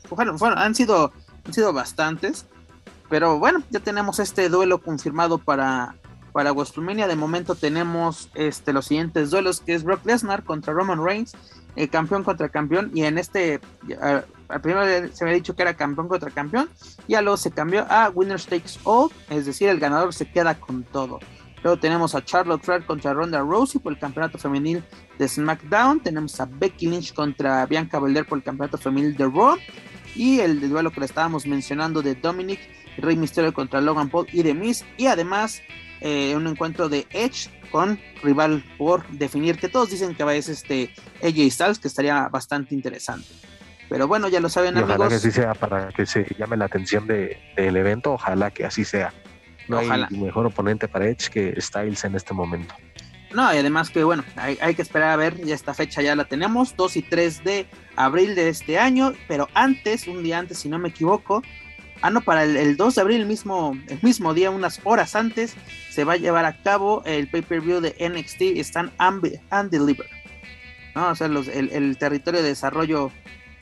[0.09, 1.13] Bueno, bueno, han sido,
[1.45, 2.47] han sido bastantes.
[3.11, 5.95] Pero bueno, ya tenemos este duelo confirmado para
[6.33, 7.07] para WrestleMania.
[7.07, 11.33] De momento tenemos este, los siguientes duelos, que es Brock Lesnar contra Roman Reigns,
[11.75, 13.61] el campeón contra campeón, y en este,
[14.49, 16.69] al primero se me ha dicho que era campeón contra campeón,
[17.07, 20.83] y luego se cambió a Winner Takes All, es decir, el ganador se queda con
[20.83, 21.19] todo.
[21.63, 24.83] Luego tenemos a Charlotte Flair contra Ronda Rousey por el campeonato femenil
[25.19, 25.99] de SmackDown.
[25.99, 29.57] Tenemos a Becky Lynch contra Bianca Belair por el campeonato femenil de Raw.
[30.15, 32.59] Y el duelo que le estábamos mencionando de Dominic,
[32.97, 34.83] Rey Mysterio contra Logan Paul y The Miz.
[34.97, 35.61] Y además
[36.01, 40.41] eh, un encuentro de Edge con rival por definir, que todos dicen que va a
[40.41, 43.27] ser este AJ Styles, que estaría bastante interesante.
[43.89, 44.95] Pero bueno, ya lo saben amigos.
[44.95, 48.85] Ojalá que así sea para que se llame la atención del evento, ojalá que así
[48.85, 49.13] sea.
[49.67, 52.73] No hay mejor oponente para Edge que Styles en este momento.
[53.33, 56.25] No, y además que bueno, hay, que esperar a ver, ya esta fecha ya la
[56.25, 60.69] tenemos, 2 y 3 de abril de este año, pero antes, un día antes, si
[60.69, 61.41] no me equivoco,
[62.01, 65.55] ah no, para el, 2 de abril, el mismo, el mismo día, unas horas antes,
[65.89, 70.09] se va a llevar a cabo el pay-per-view de NXT Stand Undelivered.
[70.95, 71.09] ¿no?
[71.09, 73.11] O sea, el, territorio de desarrollo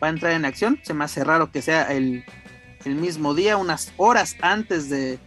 [0.02, 2.24] va a entrar en acción, se me hace raro que sea el,
[2.86, 5.20] el mismo día, unas horas antes de,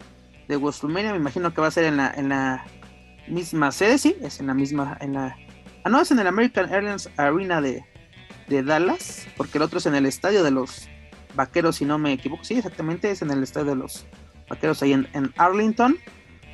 [0.48, 2.64] de WrestleMania, me imagino que va a ser en la, en la
[3.28, 5.36] misma sede, sí, es en la misma, en la,
[5.84, 7.84] ah no, es en el American Airlines Arena de,
[8.48, 10.88] de Dallas, porque el otro es en el estadio de los
[11.34, 14.06] Vaqueros, si no me equivoco, sí, exactamente, es en el estadio de los
[14.48, 15.98] Vaqueros ahí en, en Arlington,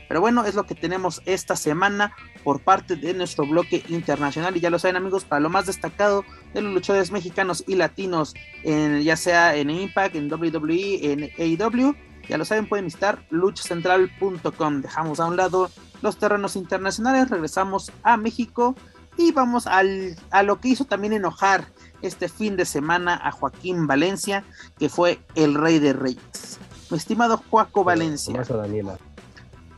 [0.09, 4.57] pero bueno, es lo que tenemos esta semana por parte de nuestro bloque internacional.
[4.57, 8.35] Y ya lo saben amigos, para lo más destacado de los luchadores mexicanos y latinos,
[8.65, 11.95] en, ya sea en Impact, en WWE, en AEW,
[12.27, 14.81] ya lo saben, pueden visitar luchacentral.com.
[14.81, 18.77] Dejamos a un lado los terrenos internacionales, regresamos a México
[19.19, 21.67] y vamos al, a lo que hizo también enojar
[22.03, 24.45] este fin de semana a Joaquín Valencia,
[24.79, 26.59] que fue el rey de reyes.
[26.91, 28.35] Mi estimado Joaco Valencia.
[28.35, 28.99] Más a Daniela.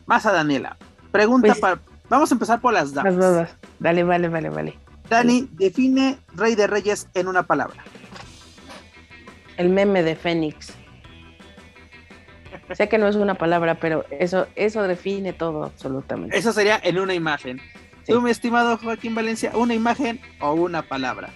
[0.07, 0.77] Más a Daniela.
[1.11, 1.81] Pregunta pues para...
[2.09, 3.15] Vamos a empezar por las damas.
[3.15, 4.79] Las Dale, vale, vale, vale.
[5.09, 7.83] Dani, define rey de reyes en una palabra.
[9.57, 10.73] El meme de Fénix.
[12.73, 16.37] Sé que no es una palabra, pero eso, eso define todo absolutamente.
[16.37, 17.61] Eso sería en una imagen.
[18.07, 21.31] Tú, mi estimado Joaquín Valencia, una imagen o una palabra.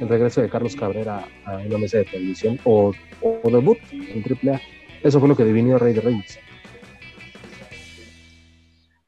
[0.00, 4.60] El regreso de Carlos Cabrera a una mesa de televisión o, o debut en AAA.
[5.02, 6.38] Eso fue lo que definió Rey de Reyes.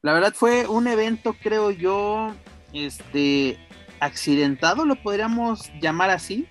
[0.01, 2.33] La verdad fue un evento, creo yo,
[2.73, 3.57] este,
[3.99, 6.45] accidentado, lo podríamos llamar así,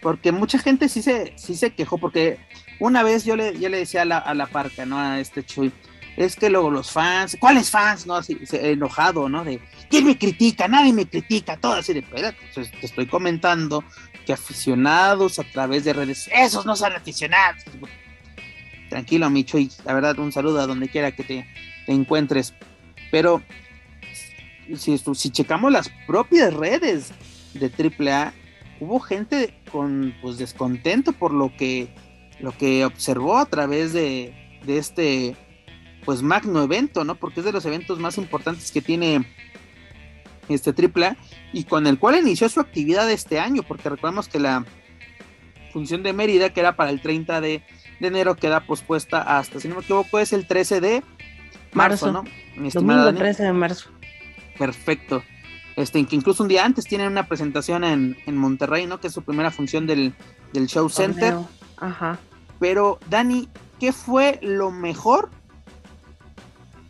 [0.00, 2.38] porque mucha gente sí se, sí se quejó, porque
[2.80, 4.98] una vez yo le, yo le decía a la, a la parca, ¿no?
[4.98, 5.72] A este Chuy,
[6.16, 8.06] es que luego los fans, ¿cuáles fans?
[8.06, 8.16] ¿No?
[8.16, 9.44] Así, enojado, ¿no?
[9.44, 10.68] De, ¿quién me critica?
[10.68, 13.84] Nadie me critica, todo así de, espérate, pues, te estoy comentando
[14.26, 17.62] que aficionados a través de redes, esos no son aficionados.
[18.88, 21.46] Tranquilo, mi Chuy, la verdad, un saludo a donde quiera que te,
[21.86, 22.54] encuentres.
[23.10, 23.42] Pero
[24.76, 27.10] si, si checamos las propias redes
[27.54, 28.32] de AAA,
[28.80, 31.88] hubo gente con pues descontento por lo que
[32.42, 34.34] lo que observó a través de,
[34.66, 35.36] este
[36.04, 37.14] pues magno evento, ¿no?
[37.14, 39.26] Porque es de los eventos más importantes que tiene
[40.48, 41.16] este AAA
[41.52, 44.64] y con el cual inició su actividad este año, porque recordemos que la
[45.72, 47.62] función de Mérida, que era para el 30 de,
[48.00, 51.02] enero, queda pospuesta hasta, si no me equivoco, es el 13 de
[51.72, 52.24] marzo, ¿no?
[52.74, 53.90] Domingo 13 de marzo.
[54.58, 55.22] Perfecto.
[55.76, 59.00] Este, que incluso un día antes tienen una presentación en, en Monterrey, ¿no?
[59.00, 60.14] Que es su primera función del,
[60.52, 61.36] del Show Center.
[61.78, 62.18] Ajá.
[62.60, 63.48] Pero, Dani,
[63.80, 65.30] ¿qué fue lo mejor?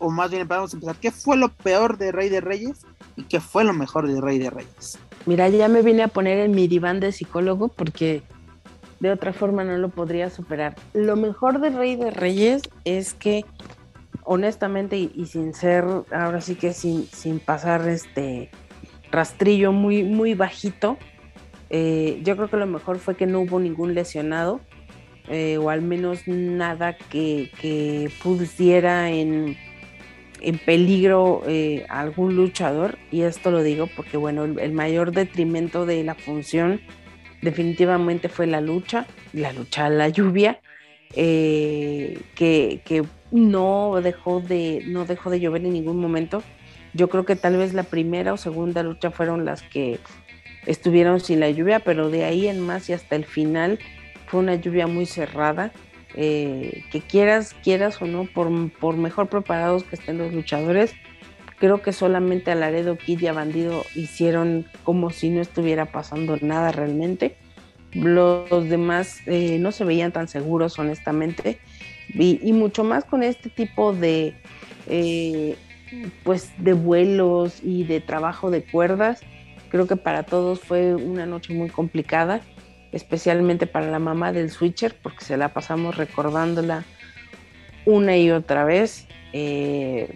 [0.03, 0.97] O más bien, vamos a empezar.
[0.97, 2.85] ¿Qué fue lo peor de Rey de Reyes?
[3.17, 4.99] ¿Y qué fue lo mejor de Rey de Reyes?
[5.27, 8.25] Mira, ya me vine a poner en mi diván de psicólogo porque
[8.99, 10.75] de otra forma no lo podría superar.
[10.93, 13.45] Lo mejor de Rey de Reyes es que,
[14.25, 18.51] honestamente, y, sin ser, ahora sí que sin, sin pasar este
[19.13, 20.99] rastrillo muy, muy bajito,
[21.71, 24.61] eh, yo creo que lo mejor fue que no hubo ningún lesionado
[25.29, 29.57] eh, o al menos nada que, pusiera en,
[30.43, 32.99] en peligro eh, algún luchador.
[33.11, 36.81] Y esto lo digo porque, bueno, el, mayor detrimento de la función
[37.41, 40.61] definitivamente fue la lucha, la lucha a la lluvia,
[41.15, 46.43] eh, que, no, dejó de, no dejó de llover en ningún momento.
[46.95, 49.99] Yo creo que tal vez la primera o segunda lucha fueron las que
[50.67, 53.79] estuvieron sin la lluvia, pero de ahí en más y hasta el final
[54.27, 55.73] fue una lluvia muy cerrada.
[56.15, 60.95] Eh, que quieras, quieras o no, por, por, mejor preparados que estén los luchadores,
[61.59, 66.37] creo que solamente a Laredo Kid y a Bandido hicieron como si no estuviera pasando
[66.41, 67.37] nada realmente.
[67.93, 71.59] Los demás eh, no se veían tan seguros, honestamente.
[72.15, 74.35] y, mucho más con este tipo de,
[74.87, 75.57] eh,
[76.25, 79.21] pues, de vuelos y de trabajo de cuerdas.
[79.71, 82.43] Creo que para todos fue una noche muy complicada,
[82.93, 86.85] especialmente para la mamá del switcher, porque se la pasamos recordándola
[87.87, 89.07] una y otra vez.
[89.33, 90.15] Eh,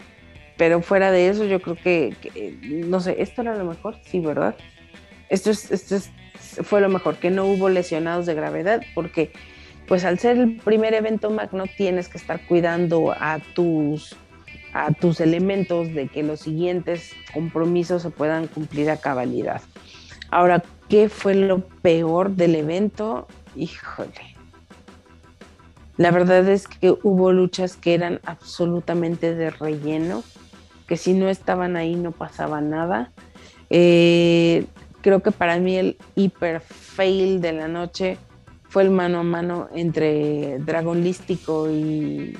[0.56, 2.14] pero fuera de eso, yo creo que,
[2.86, 4.56] no sé, esto era lo mejor, sí, ¿verdad?
[5.28, 6.10] Esto, es, esto es,
[6.62, 9.32] fue lo mejor, que no hubo lesionados de gravedad, porque
[9.86, 14.16] pues al ser el primer evento magno tienes que estar cuidando a tus,
[14.72, 19.60] a tus elementos de que los siguientes compromisos se puedan cumplir a cabalidad.
[20.30, 23.26] Ahora, ¿qué fue lo peor del evento?
[23.54, 24.36] Híjole.
[25.96, 30.22] La verdad es que hubo luchas que eran absolutamente de relleno,
[30.86, 33.12] que si no estaban ahí no pasaba nada.
[33.70, 34.66] Eh,
[35.00, 38.18] creo que para mí el hiper fail de la noche
[38.68, 42.36] fue el mano a mano entre Dragon Lístico y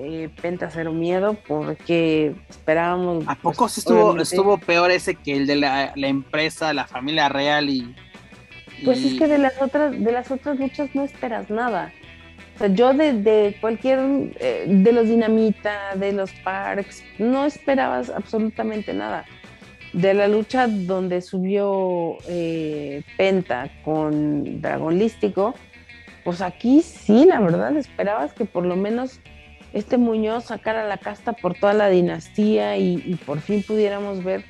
[0.00, 3.24] eh, Penta Cero Miedo, porque esperábamos.
[3.26, 7.68] ¿A poco pues, estuvo, estuvo peor ese que el de la, empresa, la familia real
[7.68, 7.94] y,
[8.84, 11.92] Pues es que de las otras, de las otras luchas no esperas nada.
[12.54, 13.98] O sea, yo de, cualquier,
[14.40, 19.24] eh, de los Dinamita, de los Parks, no esperabas absolutamente nada.
[19.92, 25.54] De la lucha donde subió eh, Penta con Dragón Lístico,
[26.24, 29.20] pues aquí sí, la verdad, esperabas que por lo menos
[29.72, 34.44] este Muñoz sacara la casta por toda la dinastía y, por fin pudiéramos ver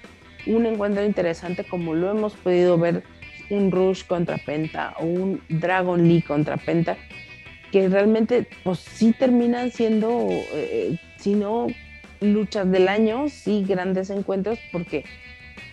[0.46, 3.02] un encuentro interesante como lo hemos podido ver
[3.50, 6.96] un Rush contra Penta o un Dragon Lee contra Penta
[7.72, 11.66] que realmente pues sí terminan siendo, eh, si no
[12.20, 15.04] luchas del año, sí grandes encuentros, porque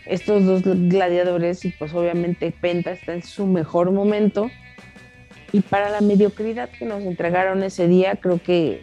[0.05, 4.49] estos dos gladiadores y pues obviamente Penta está en su mejor momento.
[5.51, 8.81] Y para la mediocridad que nos entregaron ese día, creo que,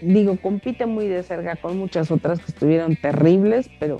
[0.00, 3.98] digo, compite muy de cerca con muchas otras que estuvieron terribles, pero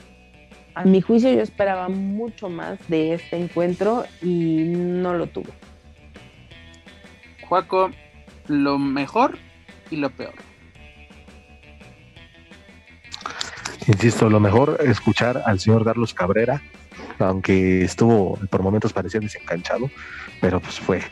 [0.74, 5.50] a mi juicio yo esperaba mucho más de este encuentro y no lo tuve.
[7.48, 7.90] Juaco,
[8.46, 9.38] lo mejor
[9.90, 10.34] y lo peor.
[13.86, 16.62] Insisto, lo mejor es escuchar al señor Carlos Cabrera,
[17.18, 19.90] aunque estuvo por momentos parecía desencanchado,
[20.40, 21.02] pero pues fue.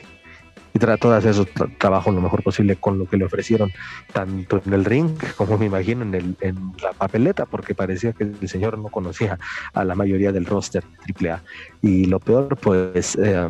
[0.79, 3.73] Y trató de hacer su trabajo lo mejor posible con lo que le ofrecieron,
[4.13, 8.23] tanto en el ring como me imagino en, el, en la papeleta, porque parecía que
[8.23, 9.41] el señor no conocía
[9.75, 10.85] a la mayoría del roster
[11.21, 11.43] AAA.
[11.83, 13.49] Y lo peor, pues, eh,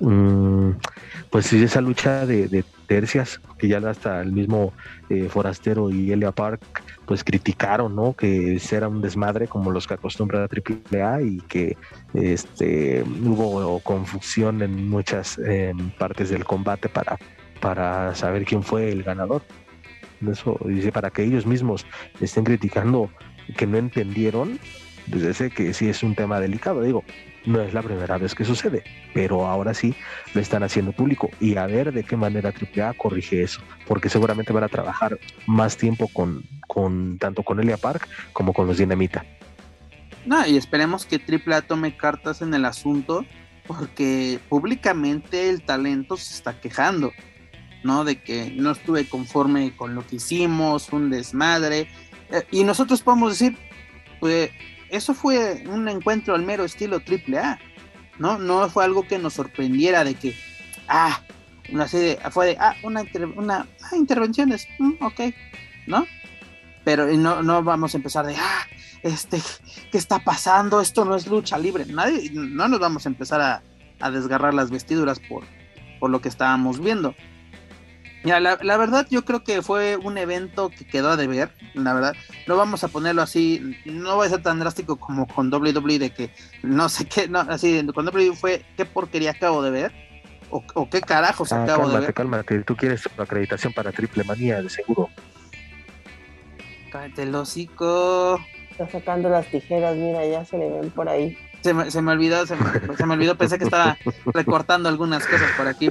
[0.00, 0.70] mm,
[1.30, 4.74] pues esa lucha de, tercias que ya hasta el mismo
[5.08, 6.60] eh, Forastero y Elia Park
[7.06, 8.14] pues criticaron, ¿no?
[8.14, 11.76] Que era un desmadre como los que acostumbra la AAA y que
[12.14, 15.40] este hubo confusión en muchas
[15.98, 17.18] partes del combate para,
[17.60, 19.42] para saber quién fue el ganador.
[20.26, 21.86] Eso dice para que ellos mismos
[22.20, 23.10] estén criticando
[23.56, 24.58] que no entendieron,
[25.06, 27.04] desde ese que sí es un tema delicado, digo,
[27.46, 29.94] no es la primera vez que sucede, pero ahora sí
[30.34, 34.52] lo están haciendo público y a ver de qué manera AAA corrige eso, porque seguramente
[34.52, 39.24] van a trabajar más tiempo con, con tanto con Elia Park como con los Dinamita.
[40.26, 43.24] No, y esperemos que AAA tome cartas en el asunto,
[43.66, 47.12] porque públicamente el talento se está quejando,
[47.84, 48.04] ¿no?
[48.04, 51.88] De que no estuve conforme con lo que hicimos, un desmadre.
[52.30, 53.56] Eh, y nosotros podemos decir,
[54.18, 54.50] pues
[54.90, 57.58] eso fue un encuentro al mero estilo triple A,
[58.18, 58.38] ¿no?
[58.38, 60.34] No fue algo que nos sorprendiera de que,
[60.88, 61.20] ah,
[61.72, 63.04] una serie, fue de, ah, una,
[63.36, 65.20] una ah, intervenciones, mm, ok,
[65.86, 66.06] ¿no?
[66.84, 68.66] Pero no, no vamos a empezar de, ah,
[69.02, 69.40] este,
[69.90, 70.80] ¿qué está pasando?
[70.80, 71.84] Esto no es lucha libre.
[71.86, 73.62] Nadie, no nos vamos a empezar a,
[74.00, 75.44] a desgarrar las vestiduras por,
[75.98, 77.14] por lo que estábamos viendo.
[78.26, 82.12] Mira, la, verdad yo creo que fue un evento que quedó a deber, la verdad.
[82.48, 86.10] No vamos a ponerlo así, no va a ser tan drástico como con WWE de
[86.10, 86.30] que
[86.64, 89.92] no sé qué, no, así, con WWE fue qué porquería acabo de ver.
[90.50, 92.14] O, qué carajos ah, acabo de ver.
[92.14, 95.08] Cálmate, tú quieres acreditación para triple manía, de seguro.
[96.90, 98.40] Cállate el hocico.
[98.72, 101.38] Está sacando las tijeras, mira, ya se le ven por ahí.
[101.60, 103.96] Se me, se me olvidó, se me, se me olvidó, pensé que estaba
[104.34, 105.90] recortando algunas cosas por aquí.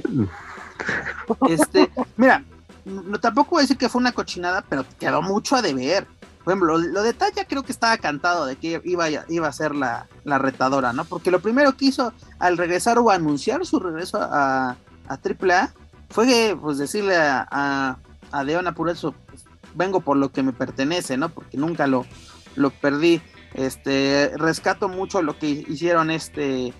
[1.48, 2.44] Este, mira,
[2.84, 6.06] no, tampoco voy a decir que fue una cochinada, pero quedó mucho a deber.
[6.44, 9.74] Por ejemplo, lo, de Taya creo que estaba cantado de que iba, iba a ser
[9.74, 11.04] la, retadora, ¿no?
[11.04, 14.76] Porque lo primero que hizo al regresar o anunciar su regreso a,
[15.08, 15.72] a AAA
[16.08, 17.98] fue pues decirle a,
[18.30, 21.30] a, Deona por eso pues, vengo por lo que me pertenece, ¿no?
[21.30, 22.06] Porque nunca lo,
[22.54, 23.20] lo perdí.
[23.54, 26.74] Este, rescato mucho lo que hicieron este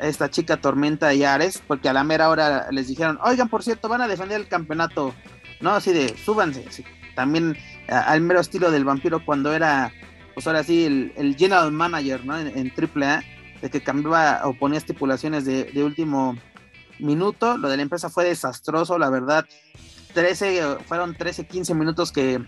[0.00, 3.88] esta chica Tormenta y Ares, porque a la mera hora les dijeron, oigan, por cierto,
[3.88, 5.14] van a defender el campeonato
[5.60, 5.70] ¿no?
[5.70, 6.64] Así de, súbanse.
[7.14, 7.56] También
[7.88, 9.92] al mero estilo del vampiro cuando era,
[10.34, 12.38] pues ahora sí, el, general manager, ¿no?
[12.38, 13.22] En, en AAA,
[13.60, 16.36] de que cambiaba o ponía estipulaciones de, de último
[16.98, 17.56] minuto.
[17.58, 19.44] Lo de la empresa fue desastroso, la verdad.
[20.14, 22.40] 13, fueron 13, 15 minutos que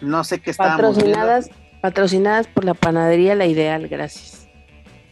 [0.00, 4.46] no sé qué estábamos patrocinadas, Patrocinadas por la panadería La Ideal, gracias.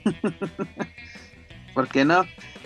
[1.78, 2.24] ¿Por qué no?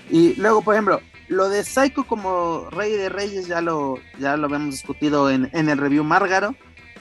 [0.09, 4.47] Y luego, por ejemplo, lo de Psycho como Rey de Reyes ya lo, ya lo
[4.47, 6.57] habíamos discutido en, el review Márgaro.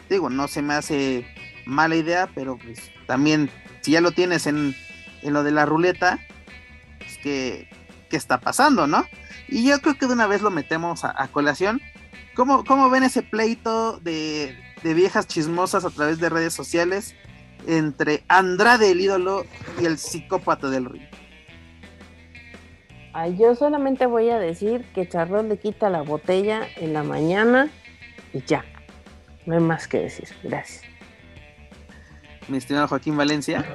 [0.10, 1.26] Digo, no se me hace
[1.66, 3.50] mala idea, pero pues también
[3.80, 4.76] si ya lo tienes en,
[5.22, 6.20] en lo de la ruleta,
[6.98, 7.70] pues que,
[8.10, 9.06] ¿qué está pasando, no?
[9.48, 11.82] Y yo creo que de una vez lo metemos a, colación.
[12.36, 14.54] ¿Cómo, ¿Cómo, ven ese pleito de,
[14.84, 17.16] de viejas chismosas a través de redes sociales
[17.68, 19.46] entre Andrade el ídolo
[19.80, 20.90] y el psicópata del
[23.14, 23.36] río?
[23.38, 27.70] yo solamente voy a decir que Charrón le quita la botella en la mañana
[28.34, 28.66] y ya.
[29.46, 30.28] No hay más que decir.
[30.44, 30.84] Gracias.
[32.48, 33.66] Mi estimado Joaquín Valencia.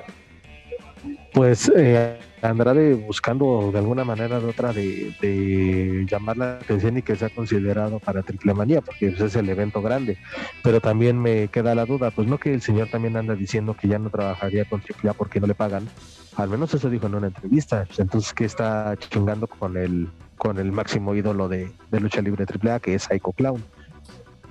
[1.32, 2.18] Pues eh,
[2.50, 7.98] Andrade buscando de alguna manera de otra de, llamar la atención y que sea considerado
[7.98, 10.18] para Triple Manía, porque pues, es el evento grande.
[10.62, 13.88] Pero también me queda la duda, pues no que el señor también anda diciendo que
[13.88, 15.88] ya no trabajaría con Triple A porque no le pagan.
[16.36, 17.84] Al menos eso dijo en una entrevista.
[17.86, 22.72] Pues, entonces, ¿qué está chingando con el, con el máximo ídolo de, lucha libre Triple
[22.72, 23.62] A, que es Psycho Clown?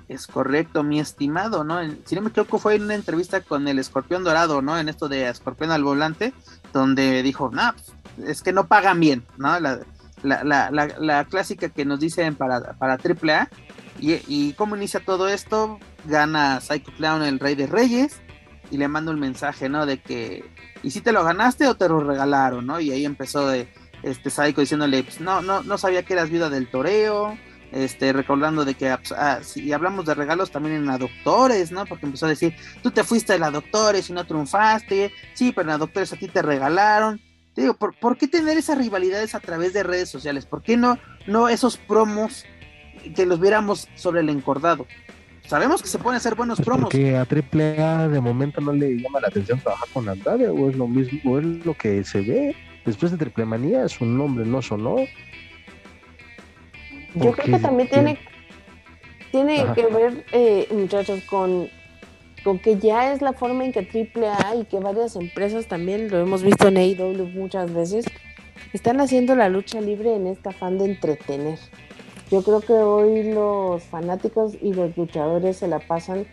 [0.08, 1.80] Es correcto, mi estimado, ¿no?
[2.04, 4.78] Si no me equivoco, fue en una entrevista con el Escorpión Dorado, ¿no?
[4.78, 6.32] En esto de Escorpión al volante,
[6.72, 9.58] donde dijo, no, pues, es que no pagan bien, ¿no?
[9.58, 9.80] La,
[10.22, 13.48] la, la, la, clásica que nos dicen para, para AAA.
[13.98, 18.20] Y, y cómo inicia todo esto, gana Psycho Clown el Rey de Reyes
[18.70, 19.86] y le manda un mensaje, ¿no?
[19.86, 20.44] De que,
[20.82, 22.80] ¿y si te lo ganaste o te lo regalaron, ¿no?
[22.80, 23.68] Y ahí empezó de
[24.02, 27.36] este Psycho diciéndole, pues no, no, no sabía que eras viuda del toreo,
[27.84, 31.84] este, recordando de que pues, ah, si hablamos de regalos también en la doctores, ¿no?
[31.86, 35.62] Porque empezó a decir, tú te fuiste a la doctores y no triunfaste, sí, pero
[35.62, 37.20] en la doctores a ti te regalaron.
[37.54, 40.44] Te digo, ¿por, ¿por, qué tener esas rivalidades a través de redes sociales?
[40.46, 42.44] ¿Por qué no, no esos promos
[43.14, 44.86] que los viéramos sobre el encordado?
[45.46, 46.84] Sabemos que se pueden hacer buenos pues promos.
[46.84, 50.76] Porque a AAA de momento no le llama la atención trabajar con Andrade, o es
[50.76, 52.56] lo mismo, o es lo que se ve.
[52.84, 54.96] Después de Triple Manía, su nombre no sonó.
[57.16, 58.18] Yo creo que también tiene,
[59.32, 61.68] tiene que ver, eh, muchachos, con,
[62.44, 66.20] con que ya es la forma en que AAA y que varias empresas también, lo
[66.20, 68.04] hemos visto en AEW muchas veces,
[68.72, 71.58] están haciendo la lucha libre en esta afán de entretener.
[72.30, 76.26] Yo creo que hoy los fanáticos y los luchadores se la pasan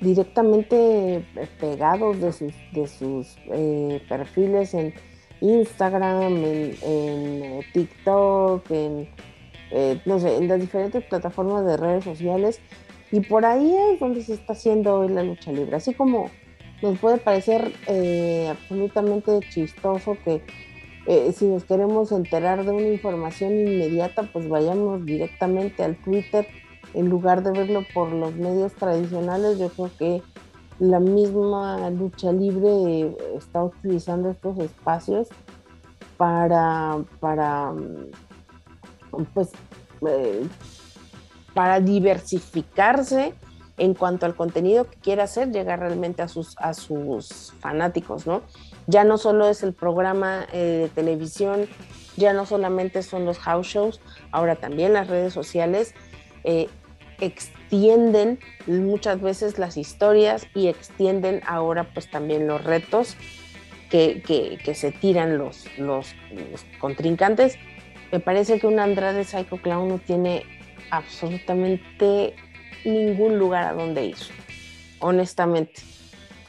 [0.00, 1.22] directamente eh,
[1.60, 4.94] pegados de sus, de sus eh, perfiles en
[5.40, 9.08] Instagram, en, en TikTok, en
[9.72, 12.60] eh, no sé, en las diferentes plataformas de redes sociales.
[13.10, 15.76] Y por ahí es donde se está haciendo hoy la lucha libre.
[15.76, 16.30] Así como
[16.82, 20.42] nos puede parecer eh, absolutamente chistoso que
[21.06, 26.46] eh, si nos queremos enterar de una información inmediata, pues vayamos directamente al Twitter
[26.94, 29.58] en lugar de verlo por los medios tradicionales.
[29.58, 30.22] Yo creo que
[30.78, 35.28] la misma lucha libre está utilizando estos espacios
[36.16, 37.72] para, para
[39.34, 39.50] pues,
[40.06, 40.46] eh,
[41.54, 43.34] para diversificarse
[43.78, 48.42] en cuanto al contenido que quiere hacer, llegar realmente a sus, a sus fanáticos, ¿no?
[48.86, 51.66] Ya no solo es el programa eh, de televisión,
[52.16, 54.00] ya no solamente son los house shows,
[54.30, 55.94] ahora también las redes sociales
[56.44, 56.68] eh,
[57.20, 63.16] extienden muchas veces las historias y extienden ahora pues también los retos
[63.88, 64.22] que,
[64.64, 66.14] que, se tiran los, los,
[66.50, 67.58] los contrincantes
[68.12, 70.44] me parece que un Andrade Psycho Clown no tiene
[70.90, 72.34] absolutamente
[72.84, 74.16] ningún lugar a donde ir.
[75.00, 75.80] Honestamente.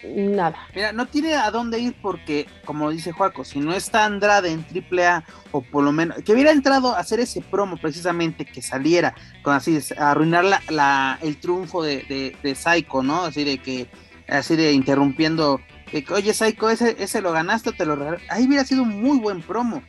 [0.06, 0.68] Nada.
[0.76, 4.66] Mira, no tiene a dónde ir porque, como dice Juaco, si no está Andrade en
[4.66, 9.16] AAA, o por lo menos, que hubiera entrado a hacer ese promo precisamente, que saliera,
[9.44, 13.24] con así, arruinar la, el triunfo de, de, Psycho, ¿no?
[13.24, 13.88] Así de que,
[14.28, 15.62] así de interrumpiendo,
[16.10, 17.98] oye Psycho, ese, ese lo ganaste, te lo.
[18.30, 19.84] Ahí hubiera sido un muy buen promo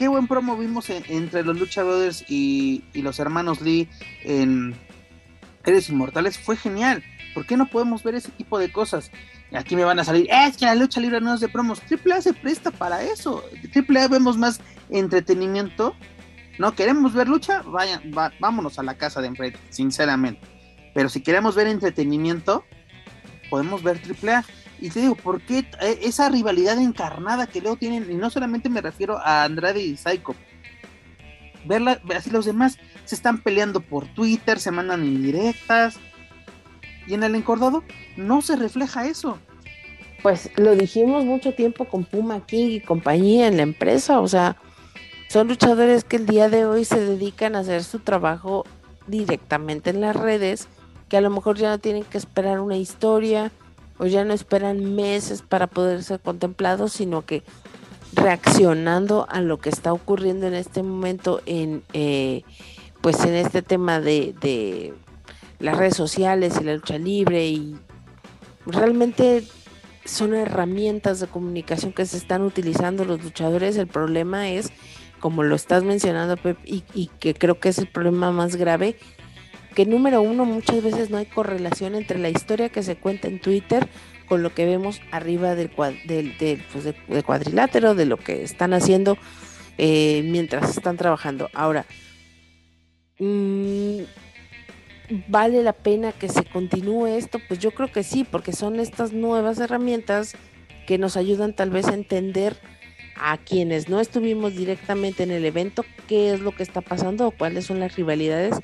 [0.00, 3.86] qué buen promo vimos entre los Lucha Brothers y, los hermanos Lee
[4.24, 4.74] en
[5.66, 6.38] Eres Inmortales.
[6.38, 7.04] Fue genial.
[7.34, 9.10] ¿Por qué no podemos ver ese tipo de cosas?
[9.52, 11.82] Aquí me van a salir, es que la lucha libre no es de promos.
[11.82, 13.44] Triple A se presta para eso.
[13.74, 15.94] Triple A vemos más entretenimiento.
[16.58, 18.00] No queremos ver lucha, vayan,
[18.40, 20.40] vámonos a la casa de enfrente, sinceramente.
[20.94, 22.64] Pero si queremos ver entretenimiento,
[23.50, 24.44] podemos ver Triple A.
[24.80, 28.10] Y te digo, ¿por qué eh, esa rivalidad encarnada que luego tienen?
[28.10, 30.34] Y no solamente me refiero a Andrade y Psycho.
[31.66, 35.98] verla, así los demás se están peleando por Twitter, se mandan indirectas.
[37.06, 37.84] Y en el encordado
[38.16, 39.38] no se refleja eso.
[40.22, 44.56] Pues lo dijimos mucho tiempo con Puma King y compañía en la empresa, o sea,
[45.28, 48.64] son luchadores que el día de hoy se dedican a hacer su trabajo
[49.06, 50.68] directamente en las redes,
[51.08, 53.50] que a lo mejor ya no tienen que esperar una historia
[54.00, 57.42] o ya no esperan meses para poder ser contemplados, sino que
[58.14, 62.42] reaccionando a lo que está ocurriendo en este momento en eh,
[63.02, 64.94] pues en este tema de, de
[65.58, 67.76] las redes sociales y la lucha libre y
[68.64, 69.44] realmente
[70.06, 73.76] son herramientas de comunicación que se están utilizando los luchadores.
[73.76, 74.70] El problema es,
[75.20, 78.96] como lo estás mencionando, Pep, y, y, que creo que es el problema más grave,
[79.74, 83.40] que número uno, muchas veces no hay correlación entre la historia que se cuenta en
[83.40, 83.88] Twitter
[84.26, 85.70] con lo que vemos arriba del,
[86.06, 89.18] del, pues de, cuadrilátero, de lo que están haciendo
[89.78, 91.50] eh, mientras están trabajando.
[91.52, 91.86] Ahora,
[93.18, 94.00] mmm,
[95.28, 97.40] ¿vale la pena que se continúe esto?
[97.48, 100.36] Pues yo creo que sí, porque son estas nuevas herramientas
[100.86, 102.56] que nos ayudan tal vez a entender
[103.16, 107.30] a quienes no estuvimos directamente en el evento qué es lo que está pasando o
[107.32, 108.54] cuáles son las rivalidades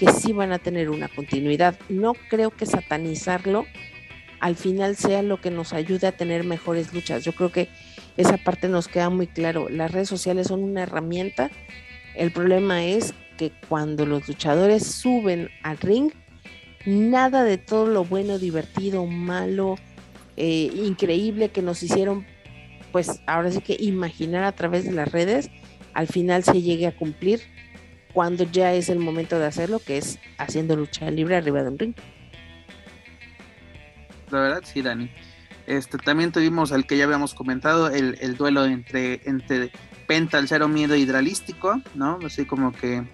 [0.00, 1.78] que sí van a tener una continuidad.
[1.90, 3.66] No creo que satanizarlo
[4.40, 7.22] al final sea lo que nos ayude a tener mejores luchas.
[7.22, 7.68] Yo creo que
[8.16, 9.68] esa parte nos queda muy claro.
[9.68, 11.50] Las redes sociales son una herramienta.
[12.14, 16.12] El problema es que cuando los luchadores suben al ring,
[16.86, 19.76] nada de todo lo bueno, divertido, malo,
[20.38, 22.24] eh, increíble que nos hicieron,
[22.90, 25.50] pues ahora sí que imaginar a través de las redes,
[25.92, 27.42] al final se llegue a cumplir
[28.12, 31.78] cuando ya es el momento de hacerlo, que es haciendo lucha libre arriba de un
[31.78, 31.94] ring
[34.30, 35.10] la verdad, sí, Dani.
[35.66, 39.70] Este, también tuvimos el que ya habíamos comentado, el, el duelo entre, entre
[40.06, 42.18] Penta, el cero miedo hidralístico, ¿no?
[42.24, 43.06] Así como que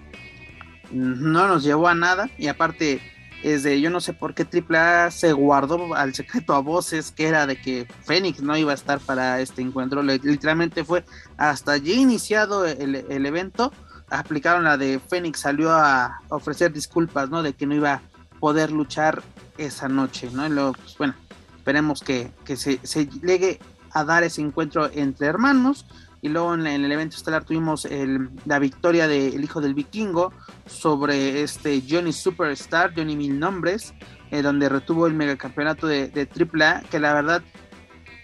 [0.90, 2.30] no nos llevó a nada.
[2.38, 3.00] Y aparte,
[3.42, 7.26] es de yo no sé por qué AAA se guardó al secreto a voces que
[7.28, 10.02] era de que Fénix no iba a estar para este encuentro.
[10.02, 11.04] Literalmente fue
[11.36, 13.72] hasta allí iniciado el, el evento.
[14.10, 17.42] Aplicaron la de Fénix, salió a ofrecer disculpas, ¿no?
[17.42, 18.02] De que no iba a
[18.38, 19.22] poder luchar
[19.58, 20.46] esa noche, ¿no?
[20.46, 21.14] Y luego, pues bueno,
[21.56, 23.58] esperemos que, que se, llegue
[23.92, 25.86] a dar ese encuentro entre hermanos.
[26.22, 30.32] Y luego en, el evento estelar tuvimos el, la victoria del de hijo del vikingo
[30.66, 33.94] sobre este Johnny Superstar, Johnny Mil Nombres,
[34.30, 37.42] eh, donde retuvo el megacampeonato de, de AAA, que la verdad,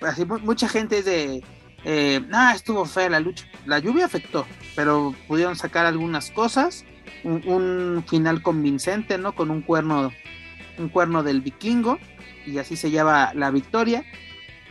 [0.01, 1.45] así, mucha gente es de,
[1.85, 3.47] eh, ah, estuvo fea la lucha.
[3.66, 6.85] La lluvia afectó, pero pudieron sacar algunas cosas.
[7.24, 9.35] Un, un, final convincente, ¿no?
[9.35, 10.11] Con un cuerno
[10.78, 11.99] un cuerno del vikingo
[12.47, 14.05] y así se lleva la victoria.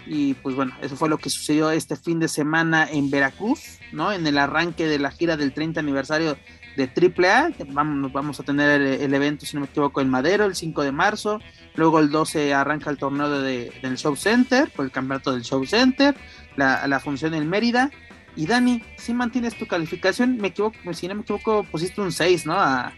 [0.08, 4.12] Y pues bueno, eso fue lo que sucedió este fin de semana en Veracruz, ¿no?
[4.12, 6.38] En el arranque de la gira del 30 aniversario
[6.76, 7.52] de AAA.
[7.70, 10.84] Vamos, vamos a tener el, el, evento, si no me equivoco, en Madero el 5
[10.84, 11.40] de marzo.
[11.76, 15.66] Luego el 12 arranca el torneo de, del Show Center, por el campeonato del Show
[15.66, 16.16] Center,
[16.56, 17.92] la, la función en Mérida.
[18.36, 22.46] Y Dani, si mantienes tu calificación, me equivoco, si no me equivoco, pusiste un 6,
[22.46, 22.54] ¿no?
[22.54, 22.94] A,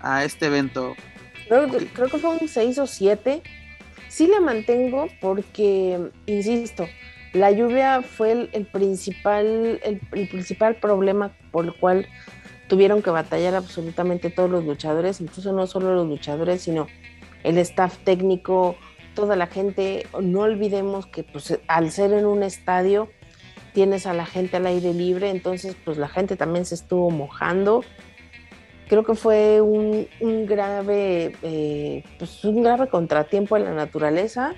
[0.00, 0.94] a este evento.
[1.48, 3.42] Creo, creo, que fue un 6 o 7.
[4.08, 6.86] Sí la mantengo porque, insisto,
[7.32, 12.06] la lluvia fue el, el principal, el, el, principal problema por el cual
[12.68, 16.86] tuvieron que batallar absolutamente todos los luchadores, incluso no solo los luchadores, sino
[17.42, 18.76] el staff técnico,
[19.14, 20.06] toda la gente.
[20.20, 23.08] No olvidemos que pues, al ser en un estadio
[23.72, 27.82] tienes a la gente al aire libre, entonces pues la gente también se estuvo mojando
[28.88, 30.06] creo que fue un,
[30.46, 34.54] grave, eh, pues un grave contratiempo en la naturaleza,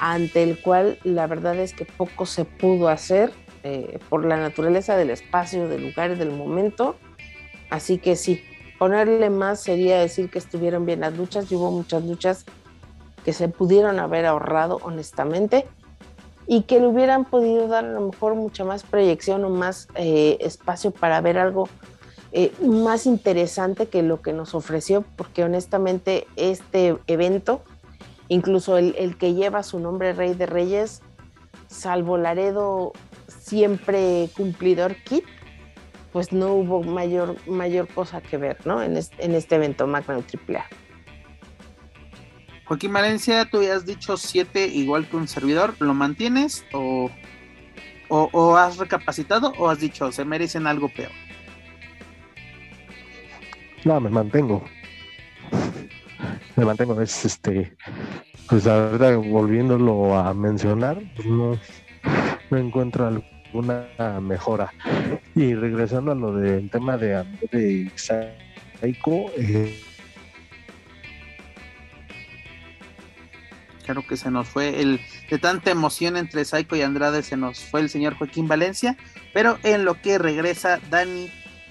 [0.00, 3.32] ante el cual la verdad es que poco se pudo hacer
[3.64, 6.96] eh, por la naturaleza del espacio, del lugar y del momento.
[7.70, 8.42] Así que sí,
[8.78, 12.44] ponerle más sería decir que estuvieron bien las luchas y hubo muchas luchas
[13.24, 15.66] que se pudieron haber ahorrado honestamente
[16.46, 20.36] y que le hubieran podido dar a lo mejor mucha más proyección o más eh,
[20.40, 21.66] espacio para ver algo
[22.32, 27.62] eh, más interesante que lo que nos ofreció, porque honestamente este evento,
[28.28, 31.00] incluso el, el, que lleva su nombre Rey de Reyes,
[31.68, 32.92] salvo Laredo
[33.44, 35.24] siempre cumplidor kit,
[36.12, 38.82] pues no hubo mayor, mayor cosa que ver ¿no?
[38.82, 40.66] en, este, en este evento Magna AAA.
[42.64, 47.10] Joaquín Valencia, tú ya has dicho 7 igual que un servidor, ¿lo mantienes o,
[48.08, 51.12] o, o has recapacitado o has dicho se merecen algo peor?
[53.84, 54.64] No, me mantengo.
[56.56, 56.98] Me mantengo.
[57.02, 57.76] Es este.
[58.48, 61.58] Pues la verdad, volviéndolo a mencionar, pues no,
[62.50, 63.06] no encuentro
[63.54, 64.72] alguna mejora.
[65.34, 69.80] Y regresando a lo del tema de, de Psycho, eh,
[73.84, 74.98] Claro que se nos fue el
[75.30, 78.96] de tanta emoción entre Psycho y Andrade, se nos fue el señor Joaquín Valencia,
[79.34, 81.30] pero en lo que regresa Dani,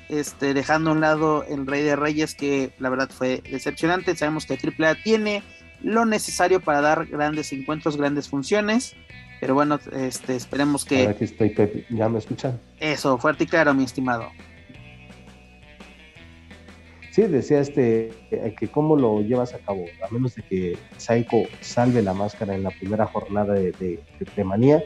[0.09, 4.15] este, dejando a un lado el Rey de Reyes, que la verdad fue decepcionante.
[4.15, 5.41] Sabemos que AAA tiene
[5.81, 8.95] lo necesario para dar grandes encuentros, grandes funciones.
[9.43, 11.05] Pero bueno, este, esperemos que.
[11.05, 11.85] Aquí estoy, Pepe.
[11.89, 12.61] ¿Ya me escuchan?
[12.79, 14.31] Eso, fuerte y claro, mi estimado.
[17.11, 18.13] Sí, decía este
[18.57, 22.63] que cómo lo llevas a cabo, a menos de que Saiko salve la máscara en
[22.63, 24.81] la primera jornada de, de, Manía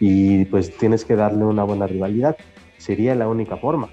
[0.00, 2.36] y pues tienes que darle una buena rivalidad.
[2.78, 3.88] Sería la única forma.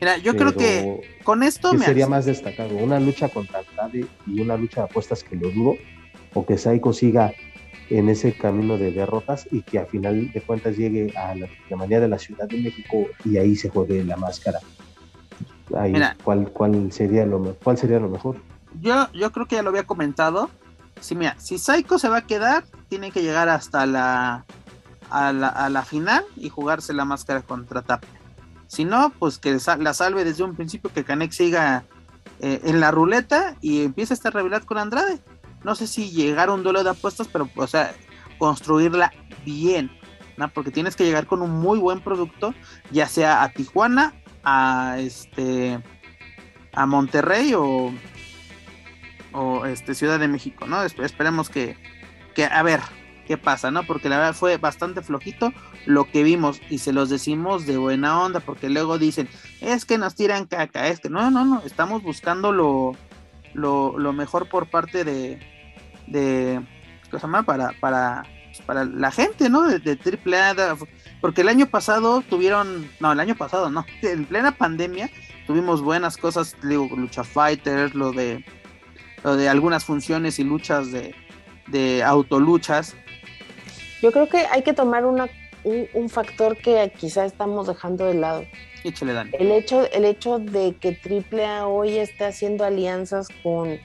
[0.00, 4.40] Mira, yo creo que con esto me sería más destacado una lucha contra Andrade y
[4.40, 5.76] una lucha de apuestas que lo dudo,
[6.34, 7.32] o que Saiko siga
[7.90, 11.86] en ese camino de derrotas y que a final de cuentas llegue a la, la
[11.86, 14.60] de la Ciudad de México y ahí se juegue la máscara.
[16.24, 18.36] ¿cuál, cuál, sería lo, ¿Cuál sería lo mejor?
[18.80, 20.50] Yo, yo creo que ya lo había comentado.
[21.00, 24.44] Sí, mira, si Psycho se va a quedar, tiene que llegar hasta la
[25.10, 28.20] a la, final y jugarse la máscara contra Tapia.
[28.68, 31.84] Si no, pues que la salve desde un principio, que Canek siga
[32.38, 35.18] eh, en la ruleta y empiece esta rivalidad con Andrade.
[35.64, 37.94] No sé si llegar a un duelo de apuestas, pero, o sea,
[38.38, 39.12] construirla
[39.44, 39.90] bien,
[40.36, 40.48] ¿no?
[40.48, 42.54] Porque tienes que llegar con un muy buen producto,
[42.90, 45.78] ya sea a Tijuana a este
[46.72, 47.92] a Monterrey o,
[49.32, 50.82] o este Ciudad de México, ¿no?
[50.82, 51.76] esperemos que,
[52.34, 52.80] que a ver
[53.26, 53.84] qué pasa, ¿no?
[53.84, 55.52] Porque la verdad fue bastante flojito
[55.86, 59.28] lo que vimos y se los decimos de buena onda porque luego dicen,
[59.60, 62.96] es que nos tiran caca, es que no, no, no, estamos buscando lo,
[63.54, 65.38] lo, lo mejor por parte de,
[66.10, 66.60] de,
[67.10, 67.42] ¿qué se llama?
[67.42, 68.24] Para, para,
[68.66, 69.62] para la gente, ¿no?
[69.62, 70.76] De, de AAA,
[71.20, 75.10] porque el año pasado tuvieron, no, el año pasado no, en plena pandemia
[75.46, 78.44] tuvimos buenas cosas, digo, lucha fighters, lo de,
[79.24, 81.14] lo de algunas funciones y luchas de,
[81.66, 82.94] de autoluchas.
[84.00, 85.28] Yo creo que hay que tomar una,
[85.64, 88.44] un, factor que quizá estamos dejando de lado.
[88.84, 89.30] Échale, Dani.
[89.34, 93.78] El hecho, el hecho de que AAA hoy esté haciendo alianzas con,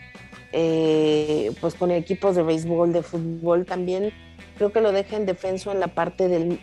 [0.51, 4.13] eh, pues con equipos de béisbol, de fútbol, también
[4.57, 6.59] creo que lo deja en defenso en la parte del,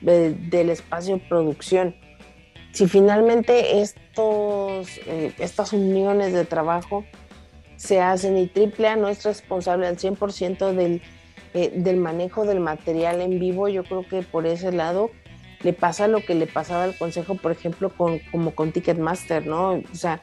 [0.00, 1.94] del, espacio producción.
[2.72, 7.04] Si finalmente estos, eh, estas uniones de trabajo
[7.76, 11.02] se hacen y AAA no es responsable al 100% del,
[11.54, 15.10] eh, del manejo del material en vivo, yo creo que por ese lado
[15.62, 19.82] le pasa lo que le pasaba al consejo, por ejemplo, con, como con Ticketmaster, ¿no?
[19.92, 20.20] O sea,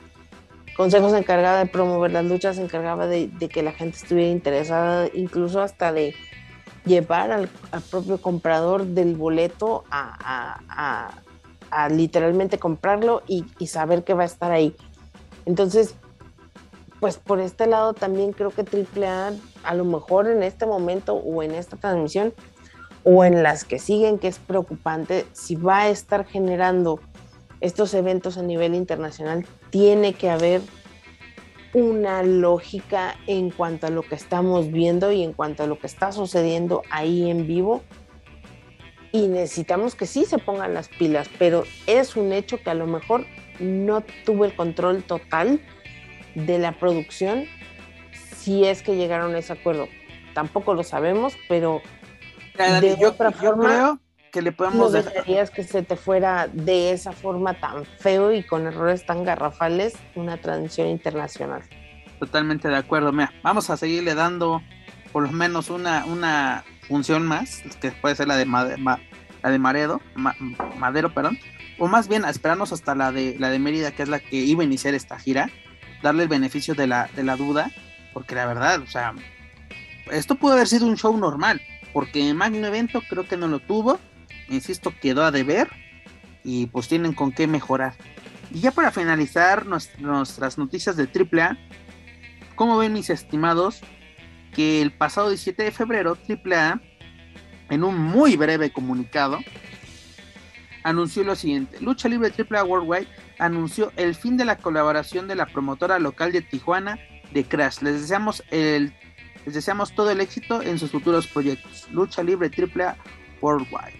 [0.80, 5.10] Consejo se encargaba de promover las luchas, se encargaba de, que la gente estuviera interesada,
[5.14, 6.16] incluso hasta de
[6.86, 7.50] llevar al,
[7.92, 11.12] propio comprador del boleto a,
[11.92, 14.74] literalmente comprarlo y, saber que va a estar ahí.
[15.46, 15.96] Entonces,
[17.02, 19.34] pues por este lado también creo que AAA
[19.66, 22.34] a lo mejor en este momento o en esta transmisión
[23.04, 27.02] o en las que siguen, que es preocupante, si va a estar generando
[27.60, 30.62] estos eventos a nivel internacional, tiene que haber
[31.74, 35.88] una lógica en cuanto a lo que estamos viendo y en cuanto a lo que
[35.88, 37.84] está sucediendo ahí en vivo.
[39.12, 42.86] Y necesitamos que sí se pongan las pilas, pero es un hecho que a lo
[42.86, 43.26] mejor
[43.60, 45.62] no tuvo el control total
[46.36, 47.46] de la producción
[48.36, 49.88] si es que llegaron a ese acuerdo.
[50.34, 51.82] Tampoco lo sabemos, pero
[52.58, 54.00] de otra forma
[54.32, 58.44] que le podemos no dejarías que se te fuera de esa forma tan feo y
[58.44, 61.64] con errores tan garrafales una transición internacional.
[62.20, 63.12] Totalmente de acuerdo.
[63.12, 64.62] Mira, vamos a seguirle dando
[65.12, 70.02] por lo menos una, una función más, que puede ser la de, la de Maredo,
[70.78, 71.38] Madero, perdón,
[71.78, 74.36] o más bien a esperarnos hasta la de, la de Mérida, que es la que
[74.36, 75.50] iba a iniciar esta gira,
[76.04, 77.72] darle el beneficio de la, de la duda,
[78.14, 79.14] porque la verdad, o sea,
[80.12, 81.62] esto pudo haber sido un show normal,
[81.94, 84.00] porque Magno Evento creo que no lo tuvo,
[84.50, 85.70] insisto, quedó a deber
[86.44, 87.94] y pues tienen con qué mejorar.
[88.52, 91.58] Y ya para finalizar nuestras noticias de AAA,
[92.56, 93.82] ¿cómo ven mis estimados?
[94.54, 96.82] Que el pasado 17 de febrero AAA,
[97.70, 99.40] en un muy breve comunicado,
[100.84, 101.80] anunció lo siguiente.
[101.80, 106.42] Lucha Libre AAA Worldwide anunció el fin de la colaboración de la promotora local de
[106.42, 107.00] Tijuana
[107.32, 107.82] de Crash.
[107.82, 108.94] Les deseamos, el,
[109.46, 111.88] les deseamos todo el éxito en sus futuros proyectos.
[111.92, 112.98] Lucha Libre AAA
[113.42, 113.99] Worldwide.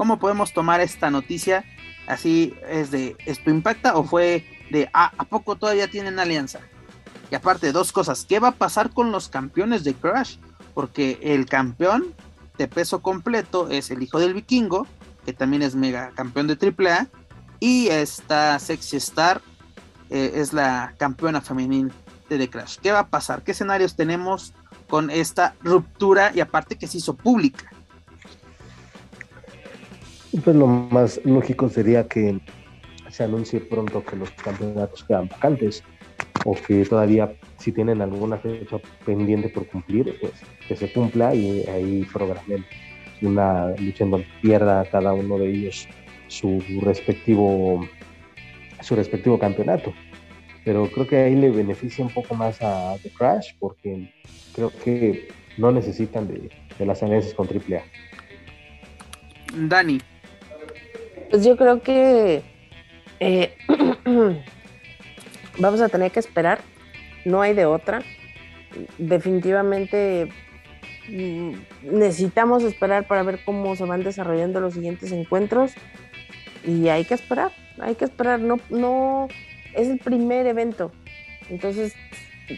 [0.00, 1.62] ¿Cómo podemos tomar esta noticia?
[2.06, 6.60] Así es de, ¿esto impacta o fue de, ah, ¿a poco todavía tienen alianza?
[7.30, 10.38] Y aparte, dos cosas, ¿qué va a pasar con los campeones de Crash?
[10.72, 12.14] Porque el campeón
[12.56, 14.86] de peso completo es el hijo del vikingo
[15.26, 17.06] que también es mega campeón de AAA,
[17.60, 19.42] y esta Sexy Star
[20.08, 21.92] eh, es la campeona femenil
[22.30, 22.78] de The Crash.
[22.78, 23.42] ¿Qué va a pasar?
[23.42, 24.54] ¿Qué escenarios tenemos
[24.88, 27.70] con esta ruptura y aparte que se hizo pública?
[30.44, 32.38] Pues lo más lógico sería que
[33.08, 35.82] se anuncie pronto que los campeonatos quedan vacantes
[36.44, 40.32] o que todavía si tienen alguna fecha pendiente por cumplir, pues
[40.68, 42.64] que se cumpla y ahí programen
[43.22, 45.88] una lucha en donde pierda cada uno de ellos
[46.28, 47.84] su respectivo
[48.82, 49.92] su respectivo campeonato.
[50.64, 54.12] Pero creo que ahí le beneficia un poco más a The Crash porque
[54.54, 56.50] creo que no necesitan de,
[56.84, 57.82] las alianzas con AAA.
[59.68, 60.00] Dani.
[61.30, 62.42] Pues yo creo que
[63.20, 63.54] eh,
[65.58, 66.60] vamos a tener que esperar,
[67.24, 68.02] no hay de otra.
[68.98, 70.28] Definitivamente
[71.08, 71.52] mm,
[71.82, 75.72] necesitamos esperar para ver cómo se van desarrollando los siguientes encuentros
[76.66, 79.28] y hay que esperar, hay que esperar, no, no,
[79.74, 80.92] es el primer evento,
[81.48, 81.94] entonces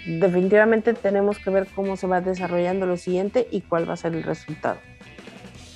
[0.06, 4.14] definitivamente tenemos que ver cómo se va desarrollando lo siguiente y cuál va a ser
[4.14, 4.78] el resultado.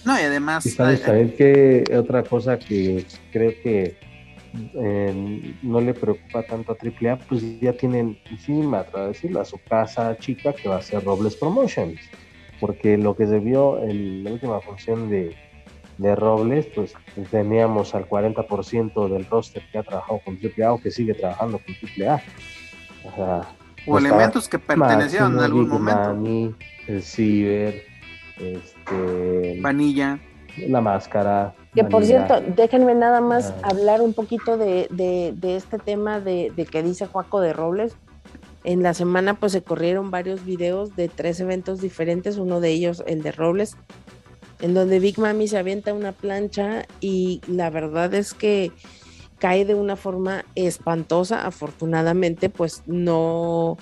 [0.06, 0.62] No, y además...
[0.62, 1.00] sabes,
[1.34, 3.98] que otra cosa que creo que
[4.74, 9.58] eh, no le preocupa tanto a AAA, pues ya tienen encima, para decirlo, a su
[9.68, 11.98] casa chica que va a ser Robles Promotions,
[12.60, 15.36] porque lo que se vio en la última función de,
[15.98, 16.94] de Robles, pues
[17.32, 21.74] teníamos al 40% del roster que ha trabajado con AAA o que sigue trabajando con
[22.06, 22.22] AAA.
[23.88, 26.56] O, elementos que pertenecían en algún momento.
[26.86, 27.95] el Ciber,
[28.38, 30.20] este, Vanilla.
[30.68, 31.54] La máscara.
[31.74, 33.68] Que por cierto, déjenme nada más ah.
[33.70, 37.94] hablar un poquito de, de, este tema de, de, que dice Juaco de Robles.
[38.64, 43.04] En la semana pues se corrieron varios videos de tres eventos diferentes, uno de ellos
[43.06, 43.76] el de Robles,
[44.60, 48.72] en donde Big Mami se avienta una plancha y la verdad es que
[49.38, 51.46] cae de una forma espantosa.
[51.46, 53.76] Afortunadamente, pues no,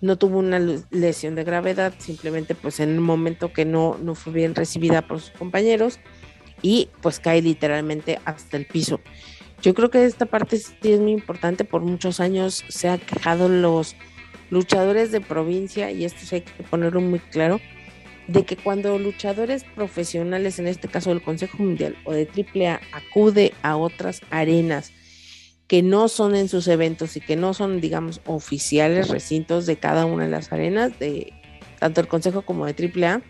[0.00, 0.58] no tuvo una
[0.90, 5.20] lesión de gravedad, simplemente pues en un momento que no, no fue bien recibida por
[5.20, 6.00] sus compañeros
[6.62, 9.00] y pues cae literalmente hasta el piso.
[9.62, 13.48] Yo creo que esta parte sí es muy importante, por muchos años se han quejado
[13.48, 13.94] los
[14.50, 17.60] luchadores de provincia y esto hay que ponerlo muy claro
[18.26, 23.52] de que cuando luchadores profesionales, en este caso del Consejo Mundial o de AAA, acude
[23.62, 24.92] a otras arenas
[25.70, 30.04] que no son en sus eventos y que no son, digamos, oficiales recintos de cada
[30.04, 31.32] una de las arenas, de
[31.78, 33.22] tanto el Consejo como de AAA,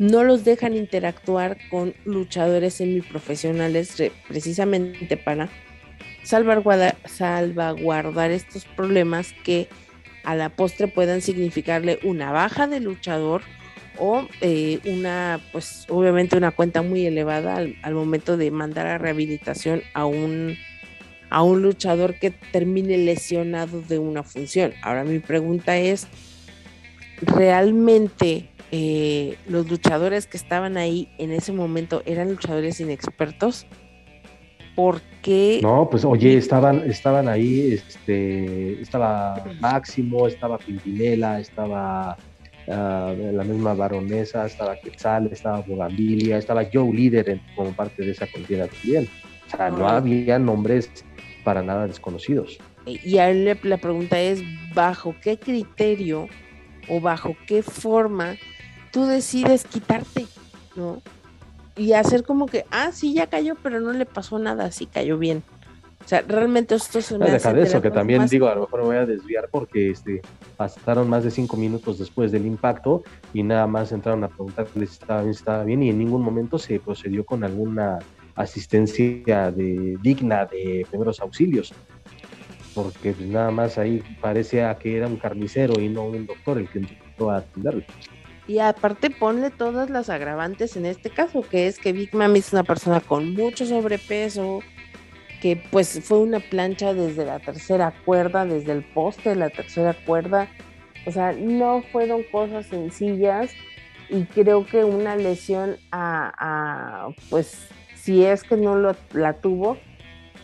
[0.00, 3.94] no los dejan interactuar con luchadores semiprofesionales
[4.26, 5.50] precisamente para
[6.24, 9.68] salvaguardar, salvaguardar estos problemas que
[10.24, 13.42] a la postre puedan significarle una baja de luchador
[13.98, 19.84] o eh, una, pues obviamente una cuenta muy elevada al, momento de mandar a rehabilitación
[19.94, 20.56] a un,
[21.32, 24.72] a un luchador que termine lesionado de una función.
[24.82, 26.06] Ahora mi pregunta es,
[27.20, 33.66] ¿realmente eh, los luchadores que estaban ahí en ese momento eran luchadores inexpertos?
[34.74, 42.16] porque no pues oye estaban estaban ahí este estaba Máximo estaba Pimpinela estaba
[42.68, 48.26] Ah, la misma baronesa, estaba Quetzal, estaba Bogambilia, estaba Joe Líder como parte de esa
[48.28, 49.08] contienda también.
[49.46, 50.90] O sea, no había nombres
[51.44, 52.58] para nada desconocidos.
[52.86, 54.42] Y a él la pregunta es,
[54.74, 56.28] ¿bajo qué criterio
[56.88, 58.36] o bajo qué forma
[58.90, 60.26] tú decides quitarte,
[60.76, 61.00] ¿no?
[61.76, 65.16] Y hacer como que, ah, sí, ya cayó, pero no le pasó nada, sí cayó
[65.18, 65.42] bien.
[66.04, 67.26] O sea, realmente esto es una...
[67.26, 70.20] Deja de eso, que también digo, a lo mejor me voy a desviar porque este,
[70.56, 74.82] pasaron más de cinco minutos después del impacto y nada más entraron a preguntar si
[74.82, 78.00] estaba bien, si estaba bien y en ningún momento se procedió con alguna
[78.34, 81.72] asistencia de, digna de primeros auxilios.
[82.74, 86.68] Porque pues, nada más ahí parecía que era un carnicero y no un doctor el
[86.68, 87.84] que entró a atenderlo.
[88.48, 92.52] Y aparte ponle todas las agravantes en este caso, que es que Big Mami es
[92.52, 94.60] una persona con mucho sobrepeso,
[95.40, 99.94] que pues fue una plancha desde la tercera cuerda, desde el poste de la tercera
[100.06, 100.48] cuerda.
[101.06, 103.50] O sea, no fueron cosas sencillas
[104.08, 107.66] y creo que una lesión a, pues
[108.02, 109.76] si es que no lo, la tuvo,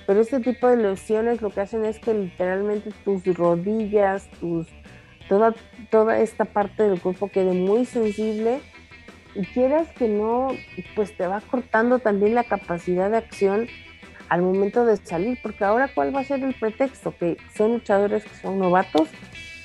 [0.07, 4.69] pero este tipo de lesiones lo que hacen es que literalmente tus rodillas, tus
[5.29, 5.55] toda,
[5.91, 8.61] toda esta parte del cuerpo quede muy sensible
[9.35, 10.49] y quieras que no,
[10.95, 13.67] pues te va cortando también la capacidad de acción
[14.29, 18.23] al momento de salir, porque ahora cuál va a ser el pretexto, que son luchadores
[18.23, 19.09] que son novatos,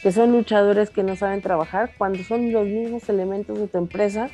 [0.02, 4.32] que son luchadores que no saben trabajar, cuando son los mismos elementos de tu empresa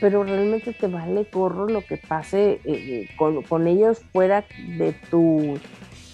[0.00, 4.44] pero realmente te vale gorro lo que pase eh, con, con, ellos fuera
[4.76, 5.60] de tus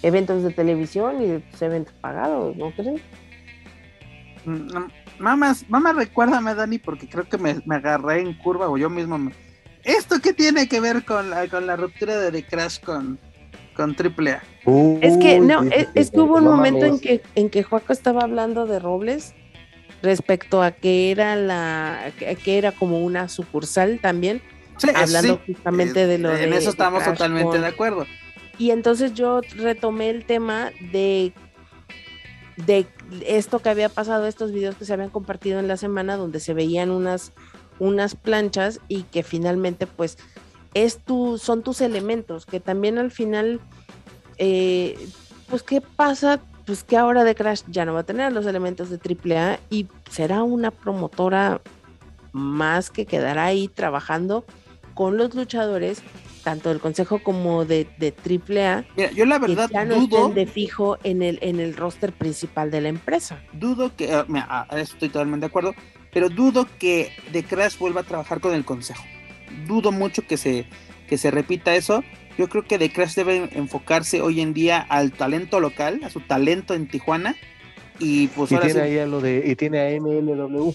[0.03, 3.01] eventos de televisión y de tus eventos pagados, ¿no crees?
[4.45, 4.69] Mm,
[5.19, 9.19] mamá, mamá, recuérdame, Dani, porque creo que me, me, agarré en curva o yo mismo
[9.19, 9.33] me...
[9.83, 13.19] ¿Esto qué tiene que ver con la, con la ruptura de The Crash con,
[13.77, 14.43] con AAA?
[15.03, 15.63] es que, no,
[15.95, 19.35] es, que hubo un momento en que, en que Juaco estaba hablando de Robles
[20.05, 22.13] respecto a que era la
[22.45, 24.43] que era como una sucursal también
[24.95, 28.07] hablando justamente de lo en de eso estamos totalmente de acuerdo.
[28.59, 31.33] Y entonces yo retomé el tema de
[32.57, 32.87] de
[33.27, 36.55] esto que había pasado estos videos que se habían compartido en la semana donde se
[36.55, 37.33] veían unas
[37.81, 40.19] unas planchas y que finalmente pues
[40.75, 43.61] es tu, son tus elementos que también al final
[44.39, 44.97] eh,
[45.49, 48.89] pues qué pasa pues que ahora de Crash ya no va a tener los elementos
[48.91, 51.61] de AAA y será una promotora
[52.33, 54.45] más que quedará ahí trabajando
[54.95, 56.03] con los luchadores,
[56.43, 58.85] tanto del consejo como de, de AAA.
[58.97, 62.13] Mira, yo la verdad que ya no dudo de fijo en el, en el roster
[62.13, 63.41] principal de la empresa.
[63.53, 65.75] Dudo que, uh, mira, estoy totalmente de acuerdo,
[66.13, 69.03] pero dudo que The Crash vuelva a trabajar con el consejo.
[69.67, 70.67] Dudo mucho que se,
[71.09, 72.03] que se repita eso
[72.37, 76.21] yo creo que The Crash debe enfocarse hoy en día al talento local, a su
[76.21, 77.37] talento en Tijuana.
[77.99, 80.75] Y pues y ahora tiene sí, ahí a lo de, y tiene a MLW.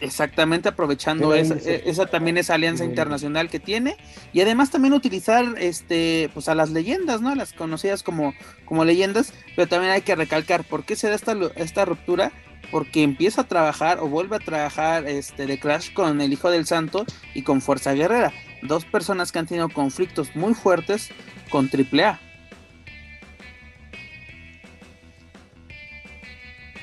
[0.00, 3.96] Exactamente, aprovechando esa, esa también esa alianza internacional que tiene.
[4.32, 7.34] Y además también utilizar este pues a las leyendas, ¿no?
[7.34, 8.34] Las conocidas como,
[8.64, 9.32] como leyendas.
[9.56, 12.32] Pero también hay que recalcar por qué se da esta, esta ruptura.
[12.70, 16.66] Porque empieza a trabajar o vuelve a trabajar este de Crash con el Hijo del
[16.66, 17.04] Santo
[17.34, 18.32] y con Fuerza Guerrera.
[18.64, 21.10] Dos personas que han tenido conflictos muy fuertes
[21.50, 22.18] con AAA.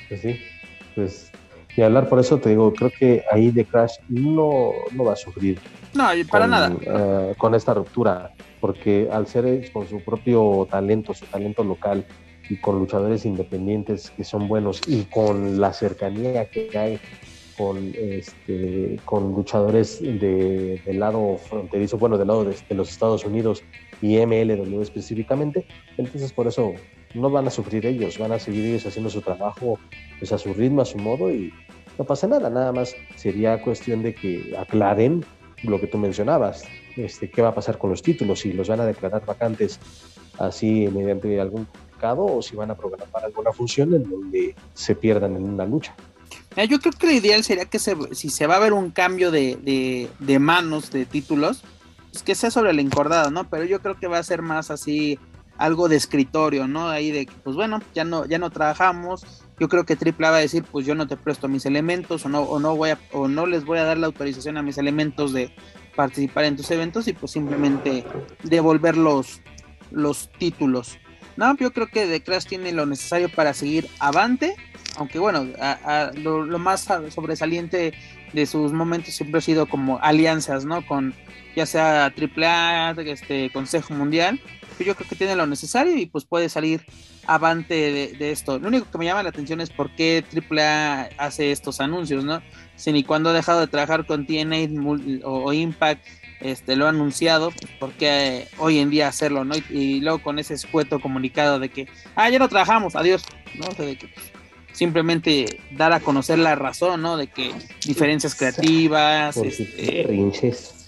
[0.09, 0.39] Pues sí,
[0.95, 1.31] pues
[1.75, 5.15] y hablar por eso te digo, creo que ahí The Crash no, no va a
[5.15, 5.57] sufrir
[5.93, 6.73] No, para con, nada.
[6.81, 12.05] eh, con esta ruptura, porque al ser con su propio talento, su talento local
[12.49, 16.99] y con luchadores independientes que son buenos y con la cercanía que hay
[17.57, 23.63] con este con luchadores de, del lado fronterizo, bueno, del lado de, los Estados Unidos
[24.01, 25.65] y MLW específicamente,
[25.97, 26.73] entonces por eso
[27.13, 29.79] no van a sufrir ellos, van a seguir ellos haciendo su trabajo
[30.19, 31.53] pues a su ritmo, a su modo y
[31.97, 35.23] no pasa nada, nada más sería cuestión de que aclaren
[35.63, 36.63] lo que tú mencionabas,
[36.95, 39.79] este, qué va a pasar con los títulos, si los van a declarar vacantes
[40.39, 45.35] así mediante algún comunicado o si van a programar alguna función en donde se pierdan
[45.35, 45.95] en una lucha.
[46.51, 48.91] Mira, yo creo que lo ideal sería que se, si se va a ver un
[48.91, 51.63] cambio de, de, manos de títulos,
[52.11, 53.49] pues que sea sobre el encordado, ¿no?
[53.49, 55.17] Pero yo creo que va a ser más así
[55.57, 56.89] algo de escritorio, ¿no?
[56.89, 59.45] Ahí de que, pues bueno, ya no, ya no trabajamos.
[59.59, 62.29] Yo creo que AAA va a decir, pues yo no te presto mis elementos o
[62.29, 64.77] no, o no voy a, o no les voy a dar la autorización a mis
[64.77, 65.55] elementos de
[65.95, 68.03] participar en tus eventos y pues simplemente
[68.43, 69.41] devolver los,
[69.91, 70.97] los títulos.
[71.37, 74.55] No, yo creo que The Crash tiene lo necesario para seguir avante,
[74.97, 77.93] aunque bueno, a, lo, más sobresaliente
[78.33, 80.85] de sus momentos siempre ha sido como alianzas, ¿no?
[80.85, 81.13] Con
[81.55, 84.39] ya sea AAA, este Consejo Mundial,
[84.77, 86.85] pero yo creo que tiene lo necesario y pues puede salir
[87.27, 88.57] avante de, de, esto.
[88.57, 92.41] Lo único que me llama la atención es por qué AAA hace estos anuncios, ¿no?
[92.75, 96.05] Si ni cuando ha dejado de trabajar con TNA o, o Impact
[96.41, 99.55] este, lo ha anunciado, porque hoy en día hacerlo, ¿no?
[99.55, 103.23] Y, y, luego con ese escueto comunicado de que, ah, ya no trabajamos, adiós,
[103.55, 103.67] ¿no?
[103.67, 104.31] O sea, de que pues,
[104.71, 107.17] simplemente dar a conocer la razón, ¿no?
[107.17, 107.51] De que
[107.85, 110.85] diferencias creativas, este, berrinches.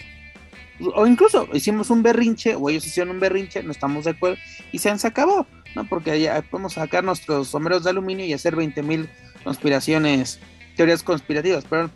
[0.94, 4.38] o incluso hicimos un berrinche, o ellos hicieron un berrinche, no estamos de acuerdo,
[4.72, 5.86] y se han acabó, ¿no?
[5.86, 9.08] Porque ya podemos sacar nuestros sombreros de aluminio y hacer 20 mil
[9.44, 10.40] conspiraciones,
[10.76, 11.90] teorías conspirativas, pero,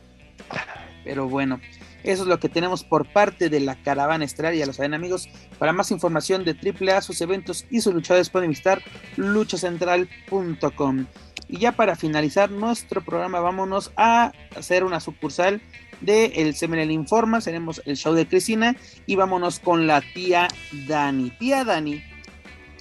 [1.04, 1.60] pero bueno.
[2.04, 4.54] Eso es lo que tenemos por parte de la caravana estelar.
[4.54, 5.28] Ya lo saben, amigos.
[5.58, 8.82] Para más información de AAA, sus eventos y sus luchadores pueden visitar
[9.16, 11.06] luchacentral.com.
[11.48, 15.60] Y ya para finalizar nuestro programa, vámonos a hacer una sucursal
[16.00, 17.40] de El Seminel Informa.
[17.40, 18.76] Tenemos el show de Cristina
[19.06, 20.48] y vámonos con la tía
[20.86, 21.30] Dani.
[21.30, 22.02] Tía Dani,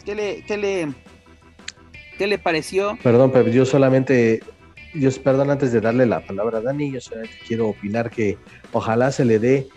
[0.05, 0.93] ¿qué le, qué le,
[2.17, 2.97] qué le pareció?
[3.01, 4.41] Perdón, pero yo solamente
[4.99, 8.37] yo, perdón, antes de darle la palabra a Dani, yo solamente quiero opinar que
[8.71, 9.67] ojalá se le dé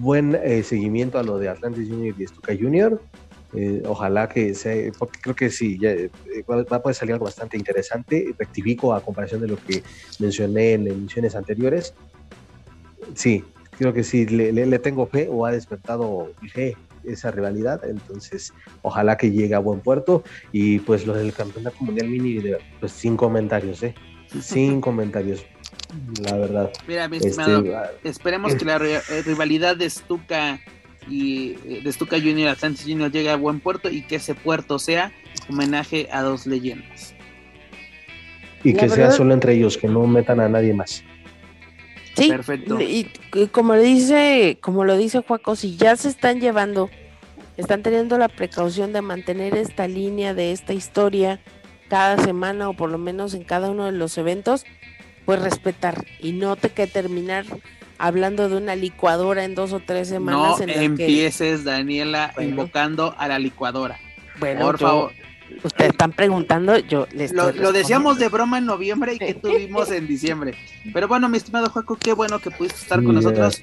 [0.00, 3.00] buen eh, seguimiento a lo de Atlantis Junior y Stuka Junior.
[3.54, 6.10] Eh, ojalá que sea, porque creo que sí, ya, eh,
[6.50, 8.34] va a poder salir algo bastante interesante.
[8.38, 9.82] Rectifico a comparación de lo que
[10.18, 11.94] mencioné en emisiones anteriores.
[13.14, 13.44] Sí,
[13.78, 18.54] creo que sí, le, le, le tengo fe o ha despertado fe esa rivalidad, entonces
[18.82, 20.22] ojalá que llegue a buen puerto
[20.52, 22.40] y pues lo del campeonato mundial mini,
[22.78, 23.94] pues sin comentarios, ¿eh?
[24.40, 25.44] Sin comentarios.
[26.22, 26.72] la verdad.
[26.86, 27.36] Mira, mi Este,
[28.04, 30.60] esperemos que la eh, rivalidad de Stuka
[31.08, 34.34] y eh, de Stuka Junior y Atlantis Junior llegue a buen puerto y que ese
[34.34, 35.12] puerto sea
[35.48, 37.14] homenaje a dos leyendas.
[38.64, 41.02] y la que sea solo entre ellos, que no metan a nadie más.
[42.16, 42.80] Sí, Perfecto.
[42.80, 46.90] y, y como le dice, como lo dice Juaco, si ya se están llevando,
[47.56, 51.40] están teniendo la precaución de mantener esta línea de esta historia
[51.92, 54.64] cada semana o por lo menos en cada uno de los eventos,
[55.26, 57.44] pues respetar y no te que terminar
[57.98, 62.32] hablando de una licuadora en dos o tres No semanas en las que empieces, Daniela,
[62.34, 62.48] Bueno.
[62.48, 63.98] invocando a la licuadora.
[64.40, 65.12] bueno, Por yo- favor.
[65.64, 69.90] ustedes están preguntando, yo les Lo, lo decíamos de broma en noviembre y que tuvimos
[69.90, 70.54] en diciembre.
[70.94, 73.62] Pero bueno, mi estimado Juaco, qué bueno que pudiste estar con nosotros.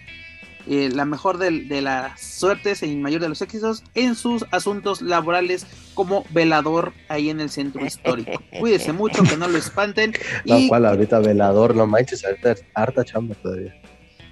[0.71, 5.65] Eh, la mejor de, las suertes y mayor de los éxitos en sus asuntos laborales
[5.95, 8.39] como velador ahí en el centro histórico.
[8.59, 10.13] Cuídese mucho, que no lo espanten.
[10.45, 13.73] Y cual ahorita velador, no manches, ahorita es harta chamba todavía.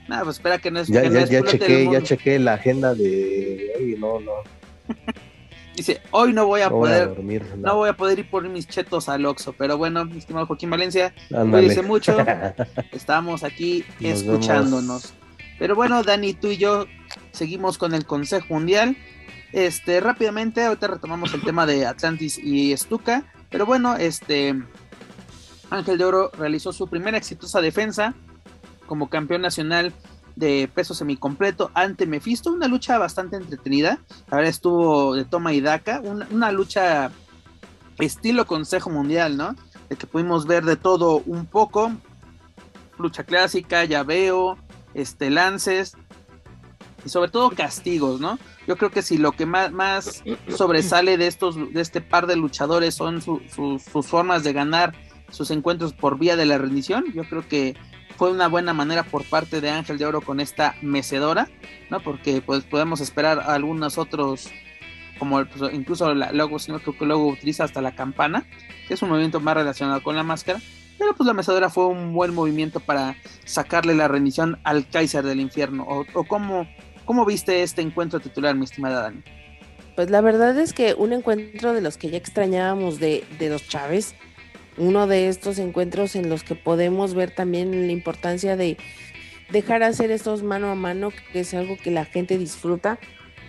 [0.07, 1.89] nada, pues espera que no es Ya, que no ya, es ya chequé,
[2.31, 4.33] ya la agenda de ay, no, no,
[5.75, 7.45] Dice, hoy no voy a no voy a poder, dormir.
[7.57, 9.53] no voy a poder ir por mis chetos al Oxxo.
[9.53, 11.67] Pero bueno, mi estimado Joaquín Valencia, Ándale.
[11.67, 12.15] cuídese mucho.
[12.91, 15.13] Estamos aquí Nos escuchándonos.
[15.59, 16.85] Pero bueno, Dani, tú y yo
[17.31, 18.97] seguimos con el Consejo Mundial.
[19.53, 23.23] Este, rápidamente, ahorita retomamos el tema de Atlantis y Stuka.
[23.49, 24.55] Pero bueno, este
[25.69, 28.13] Ángel de Oro realizó su primera exitosa defensa
[28.85, 29.93] como campeón nacional
[30.35, 33.99] de peso semicompleto ante Mephisto, una lucha bastante entretenida.
[34.29, 37.11] Verdad estuvo de toma y daca, una, una lucha
[37.97, 39.55] estilo Consejo Mundial, ¿no?
[39.89, 41.91] De que pudimos ver de todo un poco,
[42.99, 44.57] lucha clásica, llaveo,
[44.97, 45.95] este, lances
[47.05, 48.37] y sobre todo castigos, ¿no?
[48.67, 50.23] Yo creo que si lo que más,
[50.55, 54.93] sobresale de estos, de este par de luchadores son su- su- sus formas de ganar
[55.29, 57.75] sus encuentros por vía de la rendición, yo creo que
[58.17, 61.47] fue una buena manera por parte de Ángel de Oro con esta mecedora,
[61.89, 61.99] ¿no?
[62.01, 64.49] Porque pues podemos esperar a algunos otros,
[65.19, 68.45] como pues, incluso la, luego, sino creo que luego utiliza hasta la campana,
[68.87, 70.59] que es un movimiento más relacionado con la máscara,
[70.97, 75.39] pero pues la mecedora fue un buen movimiento para sacarle la rendición al Kaiser del
[75.39, 75.85] infierno.
[75.87, 76.67] ¿O, cómo,
[77.05, 79.21] cómo viste este encuentro titular, mi estimada Dani?
[79.95, 83.67] Pues la verdad es que un encuentro de los que ya extrañábamos de, de los
[83.67, 84.15] Chávez,
[84.77, 88.77] uno de estos encuentros en los que podemos ver también la importancia de
[89.51, 92.99] dejar hacer estos mano a mano, que es algo que la gente disfruta,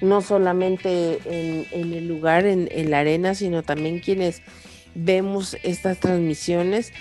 [0.01, 4.43] no solamente en, el lugar, en la arena, sino también quienes
[4.95, 6.93] vemos estas transmisiones.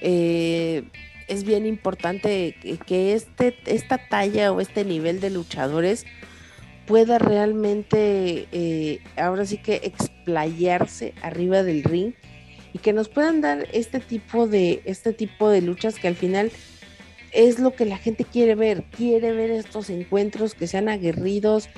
[0.00, 0.84] Eh,
[1.28, 2.54] es bien importante
[2.86, 6.06] que, este, esta talla o este nivel de luchadores
[6.86, 12.12] pueda realmente eh, ahora sí que explayarse arriba del ring
[12.72, 16.52] y que nos puedan dar este tipo de este tipo de luchas que al final
[17.32, 21.68] es lo que la gente quiere ver, quiere ver estos encuentros que sean aguerridos,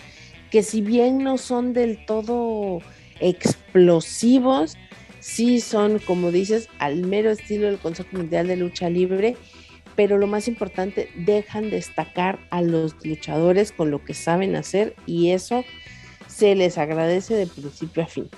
[0.51, 2.81] que si bien no son del todo
[3.21, 4.77] explosivos,
[5.29, 9.37] sí son, como dices, al mero estilo del Consejo Mundial de Lucha Libre,
[9.95, 15.31] pero lo más importante, dejan destacar a los luchadores con lo que saben hacer y
[15.33, 15.65] eso
[16.29, 18.29] se les agradece de principio a fin.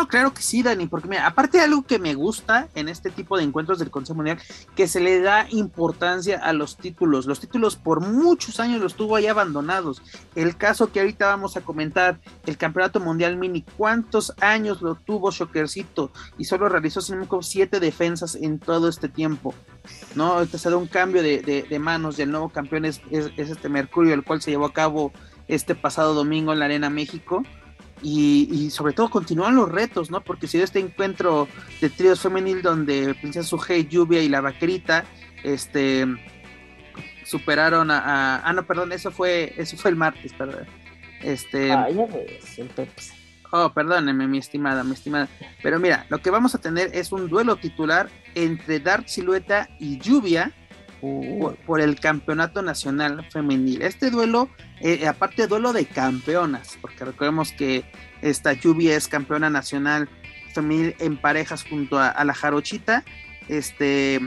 [0.00, 3.10] No, claro que sí, Dani, porque mira, aparte de algo que me gusta en este
[3.10, 4.38] tipo de encuentros del Consejo Mundial,
[4.74, 7.26] que se le da importancia a los títulos.
[7.26, 10.00] Los títulos por muchos años los tuvo ahí abandonados.
[10.34, 15.32] El caso que ahorita vamos a comentar, el Campeonato Mundial Mini, ¿cuántos años lo tuvo
[15.32, 16.10] Shockercito?
[16.38, 19.54] Y solo realizó, sin siete defensas en todo este tiempo.
[20.14, 20.32] ¿No?
[20.32, 24.14] Ahorita se da un cambio de, manos y el nuevo campeón es- es este Mercurio,
[24.14, 25.12] el cual se llevó a cabo
[25.46, 27.42] este pasado domingo en la Arena México
[28.02, 30.20] y, y sobre todo continúan los retos, ¿no?
[30.22, 31.48] Porque si este encuentro
[31.80, 35.04] de tríos femenil donde Princesa Sugei, Lluvia y la Vaquerita,
[35.42, 36.06] este
[37.24, 40.66] superaron a, a- ah no perdón eso fue eso fue el martes perdón.
[41.22, 41.94] Este Ay,
[42.42, 43.12] siempre, pues,
[43.52, 45.28] oh perdóneme mi estimada mi estimada.
[45.62, 49.98] Pero mira lo que vamos a tener es un duelo titular entre Dark Silueta y
[49.98, 50.52] Lluvia
[51.00, 53.82] por, el campeonato nacional femenil.
[53.82, 54.48] Este duelo,
[54.80, 57.84] eh, aparte duelo de campeonas, porque recordemos que
[58.22, 60.08] esta lluvia es campeona nacional
[60.54, 63.04] femenil en parejas junto a, a la Jarochita.
[63.48, 64.20] Este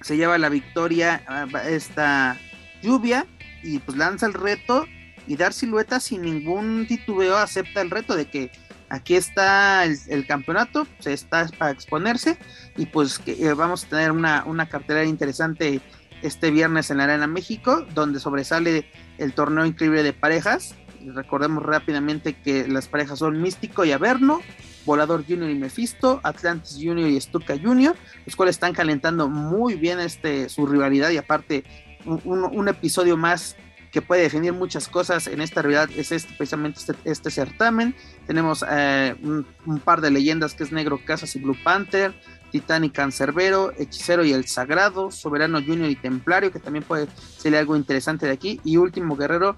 [0.00, 1.22] se lleva la victoria
[1.68, 2.38] esta
[2.82, 3.26] lluvia
[3.62, 4.86] y pues lanza el reto
[5.26, 8.50] y dar silueta sin ningún titubeo acepta el reto de que
[8.90, 12.36] aquí está el, campeonato, se está para exponerse
[12.76, 15.80] y pues que, eh, vamos a tener una, una cartelera interesante
[16.22, 20.74] este viernes en la Arena México, donde sobresale el torneo increíble de parejas.
[21.14, 24.42] Recordemos rápidamente que las parejas son Místico y Averno,
[24.84, 29.98] Volador Junior y Mephisto, Atlantis Junior y Stuka Junior, los cuales están calentando muy bien
[30.00, 31.64] este, su rivalidad y aparte
[32.04, 33.56] un, episodio más
[33.90, 37.94] que puede definir muchas cosas en esta rivalidad es este, precisamente este, este certamen.
[38.26, 42.14] Tenemos eh, un, par de leyendas que es Negro Casas y Blue Panther,
[42.52, 47.56] Titán y Cancerbero, Hechicero y El Sagrado, Soberano Junior y Templario, que también puede ser
[47.56, 49.56] algo interesante de aquí, y Último Guerrero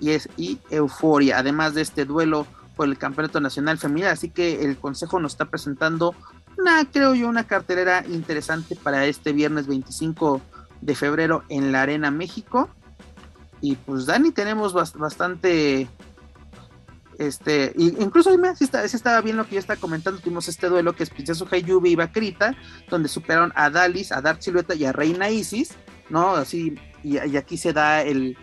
[0.00, 4.64] y, es, y Euforia, además de este duelo por el Campeonato Nacional Femenil, así que
[4.64, 6.14] el Consejo nos está presentando
[6.58, 10.40] una, creo yo, una cartelera interesante para este viernes 25
[10.80, 12.68] de febrero en la Arena México.
[13.64, 15.88] Y pues Dani, tenemos bastante
[17.18, 18.64] este, incluso si,
[18.96, 21.96] estaba bien lo que yo estaba comentando, tuvimos este duelo que es Princesa Yubi y
[21.96, 22.54] Bakrita,
[22.90, 25.70] donde superaron a Dalis, a Dark Silueta y a Reina Isis,
[26.10, 26.34] ¿no?
[26.34, 28.36] Así, y, aquí se da el,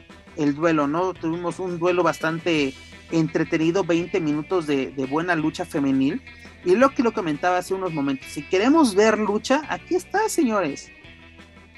[0.55, 1.13] duelo, ¿no?
[1.13, 2.74] Tuvimos un duelo bastante
[3.11, 6.19] entretenido, 20 minutos de, buena lucha femenil.
[6.65, 10.89] Y lo que lo comentaba hace unos momentos, si queremos ver lucha, aquí está, señores.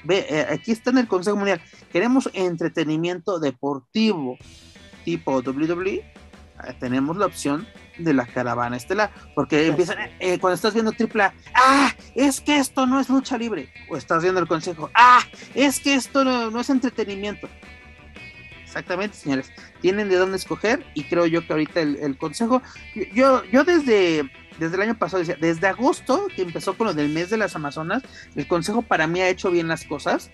[0.04, 1.60] Ve, eh, aquí está en el Consejo Mundial.
[1.92, 4.36] Queremos entretenimiento deportivo
[5.04, 6.04] tipo WWE
[6.78, 7.66] tenemos la opción
[7.98, 12.86] de la caravana estelar, porque empiezan, eh, cuando estás viendo AAA, ah, es que esto
[12.86, 15.20] no es lucha libre, o estás viendo el consejo, ah,
[15.54, 17.48] es que esto no, es entretenimiento.
[18.64, 22.60] Exactamente, señores, tienen de dónde escoger y creo yo que ahorita el, consejo,
[23.12, 24.28] yo, yo desde,
[24.58, 27.56] desde el año pasado decía, desde agosto que empezó con lo del mes de las
[27.56, 28.02] Amazonas,
[28.34, 30.30] el consejo para mí ha hecho bien las cosas.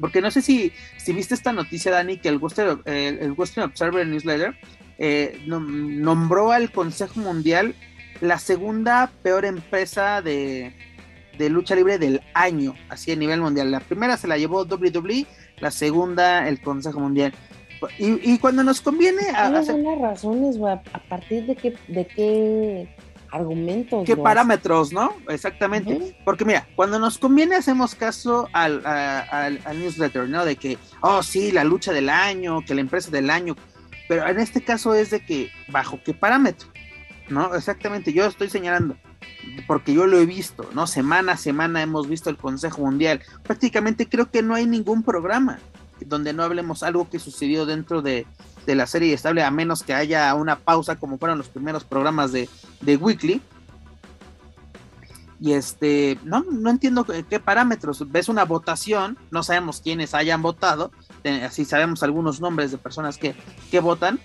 [0.00, 3.70] Porque no sé si, si viste esta noticia, Dani, que el Western, el, el Western
[3.70, 4.54] Observer Newsletter
[4.98, 7.74] eh, nombró al Consejo Mundial
[8.20, 10.72] la segunda peor empresa de,
[11.38, 13.70] lucha libre del año, así a nivel mundial.
[13.70, 15.26] La primera se la llevó WWE,
[15.58, 17.34] la segunda el Consejo Mundial.
[17.98, 19.20] Y, cuando nos conviene...
[19.30, 22.88] ¿Cuáles son las razones, ¿A partir de qué, de qué
[23.36, 24.04] argumentos?
[24.04, 25.14] ¿Qué parámetros, no?
[25.28, 26.16] Exactamente.
[26.24, 30.44] Porque mira, cuando nos conviene hacemos caso al, al, al, newsletter, ¿no?
[30.44, 33.56] De que, oh sí, la lucha del año, que la empresa del año
[34.08, 36.68] pero en este caso es de que, ¿bajo qué parámetro?
[37.28, 37.54] ¿No?
[37.54, 38.96] Exactamente, yo estoy señalando,
[39.66, 40.86] porque yo lo he visto, ¿no?
[40.86, 43.20] Semana a semana hemos visto el Consejo Mundial.
[43.42, 45.58] Prácticamente creo que no hay ningún programa
[46.04, 48.26] donde no hablemos algo que sucedió dentro de,
[48.66, 52.48] la serie estable, a menos que haya una pausa como fueron los primeros programas de,
[52.80, 53.40] de Weekly.
[55.38, 58.10] Y este, no, no entiendo qué parámetros.
[58.10, 60.90] Ves una votación, no sabemos quiénes hayan votado,
[61.44, 63.34] así sabemos algunos nombres de personas que,
[63.80, 64.18] votan,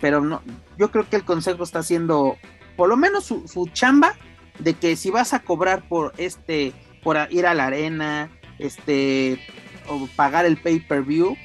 [0.00, 0.42] pero no,
[0.76, 2.36] yo creo que el consejo está haciendo
[2.76, 4.14] por lo menos su, chamba
[4.58, 6.72] de que si vas a cobrar por este,
[7.02, 9.40] por ir a la arena, este,
[9.88, 11.36] o pagar el pay-per-view,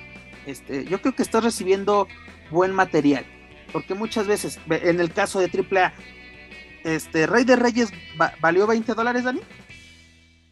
[0.46, 2.08] este, yo creo que estás recibiendo
[2.52, 3.26] buen material,
[3.72, 5.94] porque muchas veces, en el caso de AAA,
[6.84, 7.90] este, Rey de Reyes
[8.42, 9.42] valió 20 dólares, Dani.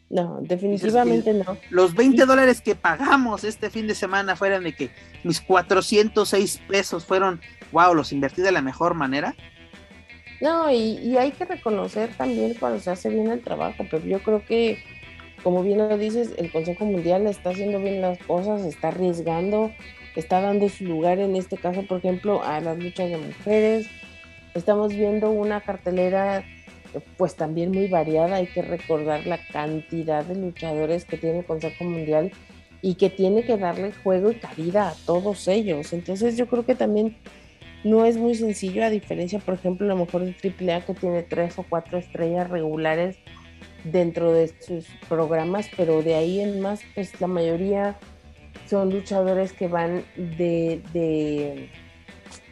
[0.09, 1.57] No, definitivamente no.
[1.69, 4.89] Los 20 dólares que pagamos este fin de semana fueron de que
[5.23, 9.35] mis 406 pesos fueron, wow, los invertí de la mejor manera.
[10.39, 14.45] No, y, hay que reconocer también cuando se hace bien el trabajo, pero yo creo
[14.45, 14.83] que,
[15.47, 19.71] como bien lo dices, el Consejo Mundial está haciendo bien las cosas, está arriesgando,
[20.17, 23.87] está dando su lugar en este caso, por ejemplo, a las luchas de mujeres.
[24.55, 26.43] Estamos viendo una cartelera
[27.15, 28.35] pues también muy variada.
[28.35, 32.33] Hay que recordar la cantidad de luchadores que tiene el Consejo Mundial
[32.81, 35.93] y que tiene que darle juego y cabida a todos ellos.
[35.93, 37.15] Entonces yo creo que también
[37.85, 41.23] no es muy sencillo, a diferencia, por ejemplo, a lo mejor de AAA que tiene
[41.23, 43.17] tres o cuatro estrellas regulares
[43.83, 47.97] dentro de sus programas, pero de ahí en más, pues la mayoría
[48.67, 51.69] son luchadores que van de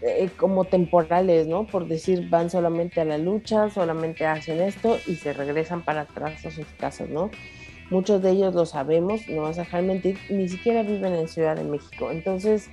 [0.01, 1.65] eh, como temporales, ¿no?
[1.65, 6.45] Por decir, van solamente a la lucha, solamente hacen esto y se regresan para atrás
[6.45, 7.31] a sus casas, ¿no?
[7.89, 11.55] Muchos de ellos lo sabemos, no vas a dejar mentir, ni siquiera viven en Ciudad
[11.55, 12.11] de México.
[12.11, 12.69] Entonces,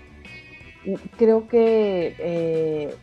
[1.17, 2.95] creo que, eh,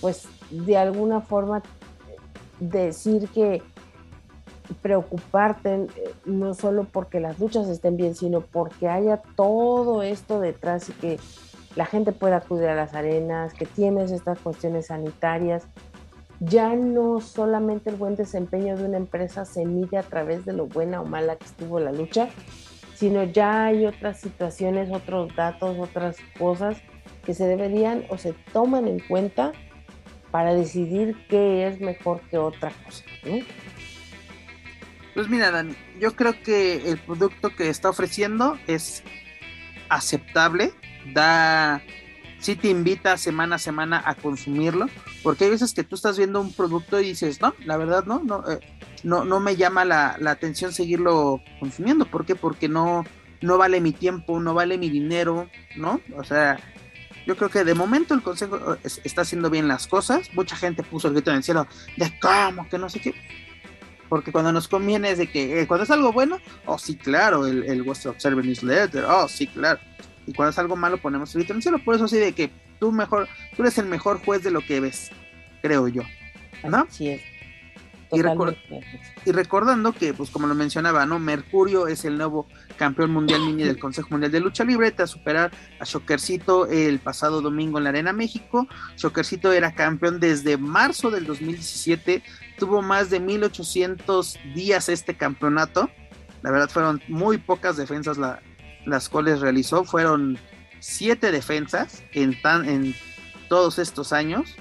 [0.00, 1.62] pues, de alguna forma,
[2.58, 3.62] decir que
[4.74, 5.88] preocuparte eh,
[6.24, 11.18] no solo porque las luchas estén bien, sino porque haya todo esto detrás y que
[11.76, 15.64] la gente puede acudir a las arenas, que tienes estas cuestiones sanitarias.
[16.40, 20.66] Ya no solamente el buen desempeño de una empresa se mide a través de lo
[20.66, 22.28] buena o mala que estuvo la lucha,
[22.94, 26.78] sino ya hay otras situaciones, otros datos, otras cosas
[27.24, 29.52] que se deberían o se toman en cuenta
[30.30, 33.04] para decidir qué es mejor que otra cosa.
[35.18, 39.02] Pues mira, Dani, yo creo que el producto que está ofreciendo es
[39.88, 40.72] aceptable
[41.12, 41.82] da,
[42.38, 44.86] sí te invita semana a semana a consumirlo,
[45.24, 48.22] porque hay veces que tú estás viendo un producto y dices, no, la verdad no,
[48.22, 48.60] no, eh,
[49.02, 52.04] no, no me llama la, la, atención seguirlo consumiendo.
[52.06, 52.36] ¿Por qué?
[52.36, 53.04] Porque no,
[53.40, 56.00] no vale mi tiempo, no vale mi dinero, ¿no?
[56.16, 56.60] O sea,
[57.26, 60.32] yo creo que de momento el consejo eh, está haciendo bien las cosas.
[60.34, 61.66] Mucha gente puso el grito en el cielo
[61.96, 63.47] de cómo, que no sé qué.
[64.08, 67.46] Porque cuando nos conviene es de que eh, cuando es algo bueno, oh sí, claro,
[67.46, 69.78] el, el Western Observer Newsletter, oh sí, claro.
[70.26, 71.78] Y cuando es algo malo ponemos el grito en el cielo.
[71.84, 74.80] Por eso sí de que tú mejor, tú eres el mejor juez de lo que
[74.80, 75.10] ves,
[75.62, 76.02] creo yo.
[76.64, 76.86] ¿No?
[76.88, 77.22] Así es.
[78.10, 78.20] Y,
[79.28, 81.18] y, recordando que, pues como lo mencionaba, ¿no?
[81.18, 85.50] Mercurio es el nuevo campeón mundial mini del Consejo Mundial de Lucha Libre, a superar
[85.78, 88.66] a Shockercito el pasado domingo en la Arena México.
[88.96, 92.22] Shockercito era campeón desde marzo del 2017,
[92.58, 95.90] tuvo más de 1800 días este campeonato.
[96.42, 98.40] La verdad fueron muy pocas defensas la,
[98.86, 100.38] las cuales realizó, fueron
[100.80, 102.94] siete defensas en, tan, en
[103.48, 104.56] todos estos años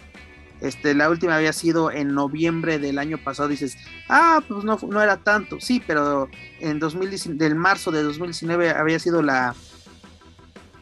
[0.62, 3.50] este, la última había sido en noviembre del año pasado.
[3.50, 3.78] Dices,
[4.10, 5.60] ah, pues no, no era tanto.
[5.60, 6.30] Sí, pero
[6.60, 9.56] en 2019, del marzo de 2019 había sido la,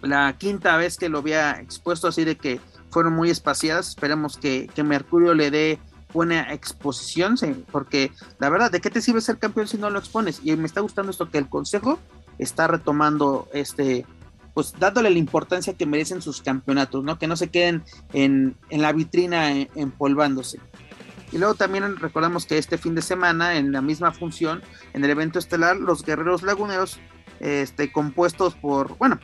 [0.02, 3.90] la quinta vez que lo había expuesto, así de que fueron muy espaciadas.
[3.90, 5.80] Esperemos que, que Mercurio le dé
[6.14, 7.36] buena exposición,
[7.72, 10.40] porque la verdad, ¿de qué te sirve ser campeón si no lo expones?
[10.44, 12.00] Y me está gustando esto que el consejo
[12.38, 14.06] está retomando este
[14.56, 17.20] pues dándole la importancia que merecen sus campeonatos, ¿no?
[17.20, 17.84] Que no se queden
[18.14, 20.60] en, la vitrina empolvándose.
[21.34, 24.64] Y luego también recordamos que este fin de semana, en la misma función,
[24.94, 27.00] en el evento estelar, los guerreros laguneros,
[27.42, 29.20] este, compuestos por, bueno,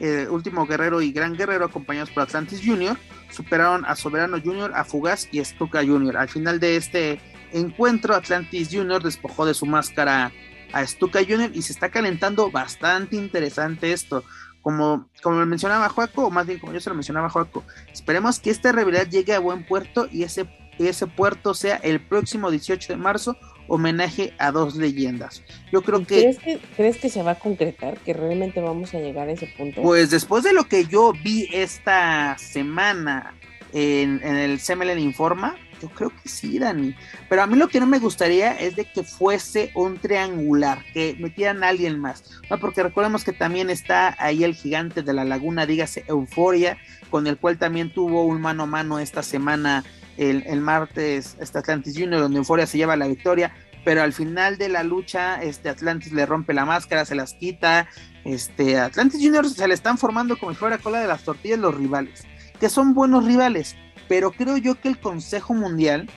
[0.00, 2.96] eh, Último Guerrero y Gran Guerrero, acompañados por Atlantis Junior,
[3.30, 6.16] superaron a Soberano Junior, a Fugaz y Stuka Junior.
[6.16, 7.20] Al final de este
[7.52, 10.32] encuentro, Atlantis Junior despojó de su máscara
[10.72, 14.24] a Stuka Junior y se está calentando bastante interesante esto
[14.66, 17.62] como, como mencionaba Joaco, o más bien como yo se lo mencionaba Joaco,
[17.92, 20.48] esperemos que esta rivalidad llegue a buen puerto y ese,
[20.80, 23.36] ese puerto sea el próximo 18 de marzo,
[23.68, 25.44] homenaje a dos leyendas.
[25.70, 26.58] Yo creo que ¿crees, que...
[26.74, 27.98] ¿Crees que se va a concretar?
[27.98, 29.82] ¿Que realmente vamos a llegar a ese punto?
[29.82, 33.34] Pues después de lo que yo vi esta semana
[33.72, 36.94] en, en el Semelen Informa, yo creo que sí, Dani.
[37.28, 41.16] Pero a mí lo que no me gustaría es de que fuese un triangular, que
[41.18, 42.24] metieran a alguien más.
[42.60, 46.78] Porque recordemos que también está ahí el gigante de la laguna, dígase Euforia,
[47.10, 49.84] con el cual también tuvo un mano a mano esta semana,
[50.16, 53.54] el, el martes, este Atlantis Junior, donde Euforia se lleva la victoria.
[53.84, 57.88] Pero al final de la lucha, este Atlantis le rompe la máscara, se las quita.
[58.24, 61.72] Este Atlantis Junior se le están formando como si fuera cola de las tortillas los
[61.72, 62.24] rivales,
[62.58, 63.76] que son buenos rivales
[64.08, 66.08] pero creo yo que el Consejo Mundial,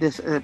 [0.00, 0.40] eh,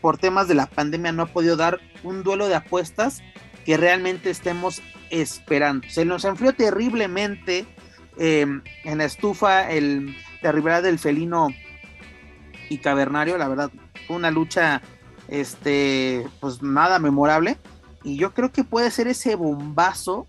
[0.00, 3.22] por temas de la pandemia, no ha podido dar un duelo de apuestas
[3.64, 5.86] que realmente estemos esperando.
[5.88, 7.66] Se nos enfrió terriblemente
[8.16, 11.48] em, en la estufa el, la rivalidad del felino
[12.68, 13.70] y cavernario, la verdad,
[14.06, 14.80] fue una lucha,
[15.28, 17.58] este, pues nada memorable.
[18.02, 20.26] Y yo creo que puede ser ese bombazo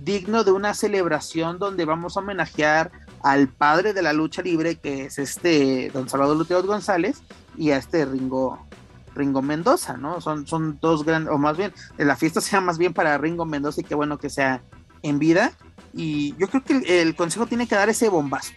[0.00, 2.90] digno de una celebración donde vamos a homenajear
[3.24, 7.22] al padre de la lucha libre, que es este don Salvador Lutero González,
[7.56, 8.66] y a este Ringo,
[9.14, 10.20] Ringo Mendoza, ¿no?
[10.20, 13.80] Son, son dos grandes, o más bien, la fiesta sea más bien para Ringo Mendoza
[13.80, 14.62] y qué bueno que sea
[15.02, 15.52] en vida.
[15.94, 18.52] Y yo creo que el, consejo tiene que dar ese bombazo.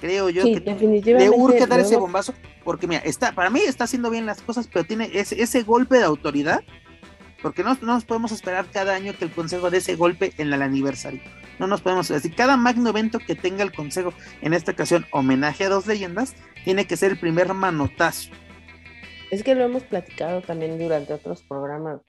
[0.00, 0.60] Creo yo que
[1.04, 2.32] le urge dar ese bombazo,
[2.64, 5.96] porque mira, está, para mí está haciendo bien las cosas, pero tiene ese, ese golpe
[5.96, 6.62] de autoridad,
[7.42, 10.52] porque no, no nos podemos esperar cada año que el consejo dé ese golpe en
[10.52, 11.22] el aniversario
[11.60, 12.34] no nos podemos decir.
[12.34, 16.34] Cada magno evento que tenga el consejo, en esta ocasión homenaje a dos leyendas,
[16.64, 18.30] tiene que ser el primer manotazo.
[19.30, 22.00] Es que lo hemos platicado también durante otros programas.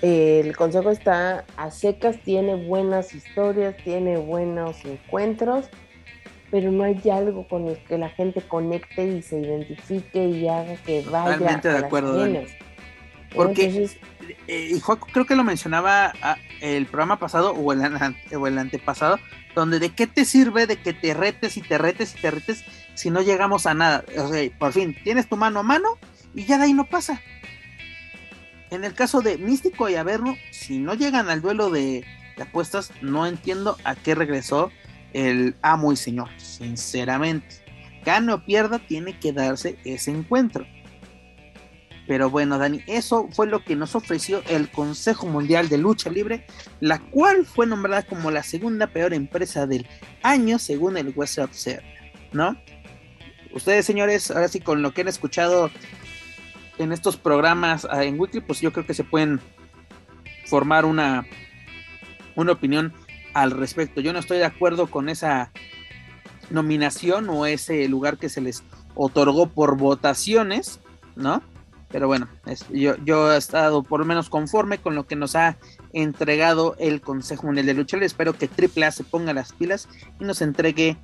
[0.00, 5.68] El consejo está a secas, tiene buenas historias, tiene buenos encuentros,
[6.50, 10.76] pero no hay algo con el que la gente conecte y se identifique y haga
[10.76, 11.36] que vaya.
[11.36, 12.28] Totalmente de acuerdo.
[13.34, 13.90] Porque, eh,
[14.46, 17.80] y Juaco creo que lo mencionaba ah, el programa pasado o el,
[18.36, 19.18] o el antepasado,
[19.54, 22.64] donde de qué te sirve de que te retes y te retes y te retes
[22.94, 24.04] si no llegamos a nada.
[24.18, 25.98] O sea, por fin, tienes tu mano a mano
[26.34, 27.20] y ya de ahí no pasa.
[28.70, 32.04] En el caso de Místico y Averno, si no llegan al duelo de,
[32.36, 34.70] de apuestas, no entiendo a qué regresó
[35.12, 37.56] el amo y señor, sinceramente.
[38.04, 40.66] Gane o pierda, tiene que darse ese encuentro.
[42.06, 46.46] Pero bueno, Dani, eso fue lo que nos ofreció el Consejo Mundial de Lucha Libre,
[46.80, 49.86] la cual fue nombrada como la segunda peor empresa del
[50.22, 51.84] año según el West Observer,
[52.32, 52.56] ¿no?
[53.54, 55.70] Ustedes, señores, ahora sí, con lo que han escuchado
[56.78, 59.40] en estos programas ah, en Weekly, pues yo creo que se pueden
[60.46, 61.26] formar una,
[62.34, 62.92] una opinión
[63.34, 64.00] al respecto.
[64.00, 65.52] Yo no estoy de acuerdo con esa
[66.50, 68.62] nominación o ese lugar que se les
[68.94, 70.80] otorgó por votaciones,
[71.14, 71.42] ¿no?
[71.92, 72.26] Pero bueno,
[72.70, 75.58] yo, yo he estado por lo menos conforme con lo que nos ha
[75.92, 78.06] entregado el Consejo Mundial de Lucha Libre.
[78.06, 79.88] Espero que AAA se ponga las pilas
[80.18, 80.96] y nos entregue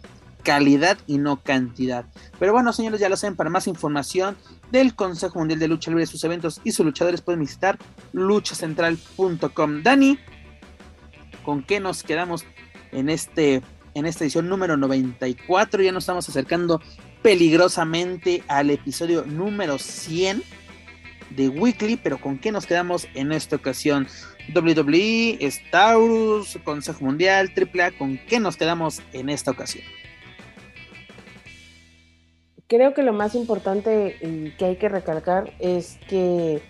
[0.42, 2.06] calidad y no cantidad.
[2.38, 4.36] Pero bueno, señores, ya lo saben, para más información
[4.72, 7.78] del Consejo Mundial de Lucha Libre, sus eventos y sus luchadores pueden visitar
[8.12, 9.82] luchacentral.com.
[9.82, 10.18] Dani,
[11.44, 12.46] ¿con qué nos quedamos
[12.92, 13.62] en este
[13.94, 15.82] en esta edición número 94?
[15.82, 16.80] Ya nos estamos acercando
[17.20, 20.42] peligrosamente al episodio número 100
[21.38, 24.08] de Weekly, pero ¿con qué nos quedamos en esta ocasión?
[24.54, 29.84] WWE, Staurus, Consejo Mundial, AAA, ¿con qué nos quedamos en esta ocasión?
[32.66, 34.18] Creo que lo más importante
[34.58, 36.60] que hay que recalcar es que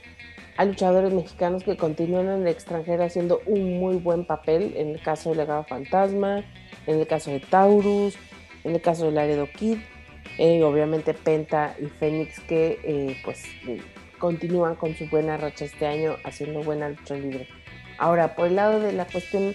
[0.59, 5.03] hay luchadores mexicanos que continúan en el extranjero haciendo un muy buen papel, en el
[5.03, 6.45] caso de Legado Fantasma,
[6.86, 8.16] en el caso de Taurus,
[8.65, 9.78] en el caso de Laredo Kid,
[10.36, 13.45] eh, obviamente Penta y Fénix que eh, pues
[14.19, 17.49] continúan con su buena racha este año haciendo buena lucha libre.
[17.99, 19.55] Ahora, por el lado de la cuestión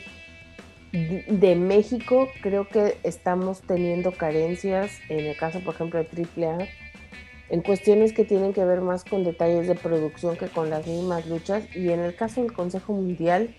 [0.91, 6.67] de México, creo que estamos teniendo carencias, en el caso, por ejemplo, de AAA,
[7.49, 11.25] en cuestiones que tienen que ver más con detalles de producción que con las mismas
[11.27, 11.63] luchas.
[11.75, 13.55] Y en el caso del Consejo Mundial,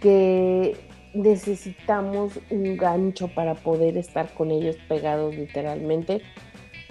[0.00, 0.76] que
[1.14, 6.22] necesitamos un gancho para poder estar con ellos pegados literalmente,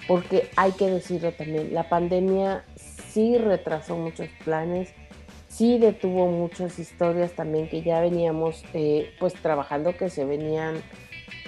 [0.08, 2.66] porque hay que decirlo también, la pandemia
[3.14, 4.90] sí retrasó muchos planes,
[5.48, 10.82] sí detuvo muchas historias también que ya veníamos eh, pues trabajando, que se venían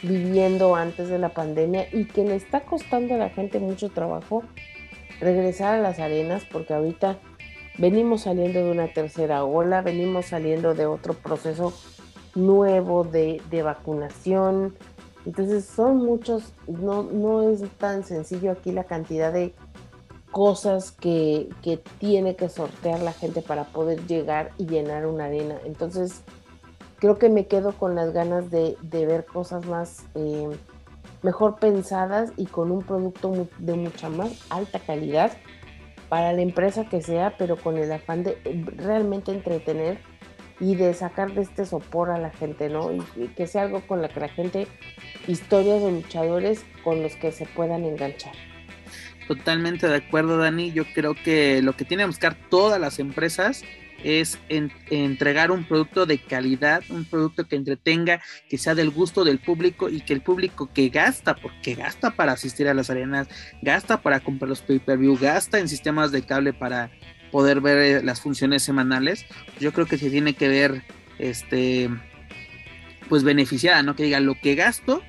[0.04, 4.44] viviendo antes de la pandemia y que le está costando a la gente mucho trabajo
[5.20, 7.18] regresar a las arenas porque ahorita
[7.80, 11.74] venimos saliendo de una tercera ola, venimos saliendo de otro proceso
[12.36, 14.76] nuevo de, de vacunación.
[15.26, 19.56] Entonces son muchos, no, no es tan sencillo aquí la cantidad de
[20.36, 21.48] cosas que,
[21.98, 25.56] tiene que sortear la gente para poder llegar y llenar una arena.
[25.64, 26.24] Entonces,
[27.00, 30.50] creo que me quedo con las ganas de, ver cosas más eh,
[31.22, 35.32] mejor pensadas y con un producto de mucha más alta calidad
[36.10, 38.38] para la empresa que sea, pero con el afán de
[38.76, 40.00] realmente entretener
[40.60, 42.92] y de sacar de este sopor a la gente, ¿no?
[42.92, 44.68] Y, y que sea algo con la que la gente,
[45.28, 48.34] historias de luchadores con los que se puedan enganchar.
[49.28, 50.72] Totalmente de acuerdo, Dani.
[50.72, 53.64] Yo creo que lo que tienen que buscar todas las empresas
[54.04, 59.40] es entregar un producto de calidad, un producto que entretenga, que sea del gusto del
[59.40, 63.28] público y que el público que gasta, porque gasta para asistir a las arenas,
[63.64, 66.92] gasta para comprar los pay-per-view, gasta en sistemas de cable para
[67.32, 69.26] poder ver eh, las funciones semanales,
[69.60, 70.84] yo creo que se tiene que ver,
[71.18, 71.90] este,
[73.10, 73.96] pues beneficiada, ¿no?
[73.96, 75.02] Que diga lo que gasto,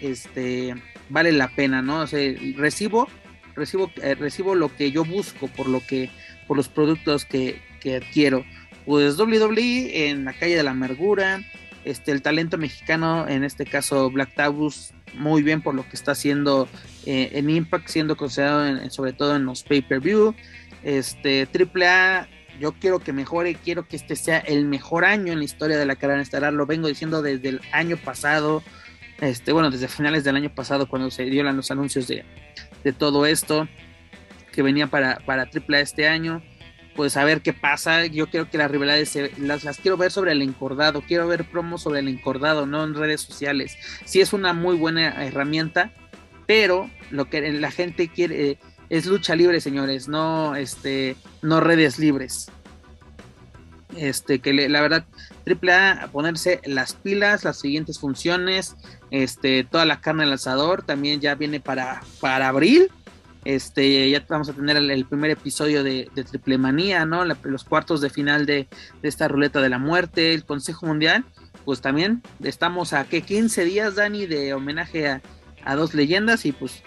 [0.00, 0.74] este,
[1.08, 2.00] vale la pena, ¿no?
[2.00, 2.20] O sea,
[2.56, 3.08] recibo
[3.56, 6.10] recibo, eh, recibo lo que yo busco por lo que,
[6.46, 8.44] por los productos que, que adquiero.
[8.84, 11.40] Pues WWE en la calle de la amargura,
[11.84, 16.12] este, el talento mexicano, en este caso Black Taurus, muy bien por lo que está
[16.12, 16.68] haciendo
[17.04, 20.34] eh, en Impact, siendo considerado sobre todo en los pay-per-view.
[20.82, 22.28] Este, AAA,
[22.60, 25.86] yo quiero que mejore, quiero que este sea el mejor año en la historia de
[25.86, 28.62] la carrera estelar, lo vengo diciendo desde el año pasado,
[29.20, 32.24] este, bueno, desde finales del año pasado cuando se dieron los anuncios de,
[32.84, 33.68] de todo esto
[34.52, 35.48] que venía para, para
[35.80, 36.42] este año.
[36.94, 38.06] Pues a ver qué pasa.
[38.06, 41.02] Yo creo que las rivalidades las, las, quiero ver sobre el encordado.
[41.02, 43.76] Quiero ver promos sobre el encordado, no en redes sociales.
[44.06, 45.92] Sí es una muy buena herramienta,
[46.46, 48.58] pero lo que la gente quiere
[48.88, 52.50] es lucha libre, señores, no, este, no redes libres.
[53.96, 55.06] Este, que la verdad,
[55.46, 58.76] AAA a ponerse las pilas, las siguientes funciones,
[59.10, 62.90] este, toda la carne al asador también ya viene para, para abril.
[63.44, 67.24] Este, ya vamos a tener el, primer episodio de, de Triple Manía, ¿no?
[67.24, 68.66] los cuartos de final de,
[69.04, 71.24] esta ruleta de la muerte, el Consejo Mundial.
[71.64, 75.22] Pues también estamos a que 15 días, Dani, de homenaje a,
[75.64, 76.82] a dos leyendas y pues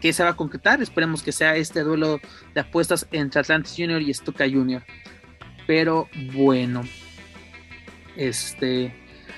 [0.00, 0.80] ¿qué se va a concretar?
[0.80, 2.18] Esperemos que sea este duelo
[2.54, 4.82] de apuestas entre Atlantis Junior y Stuka Junior.
[5.66, 6.82] Pero bueno,
[8.18, 8.94] este,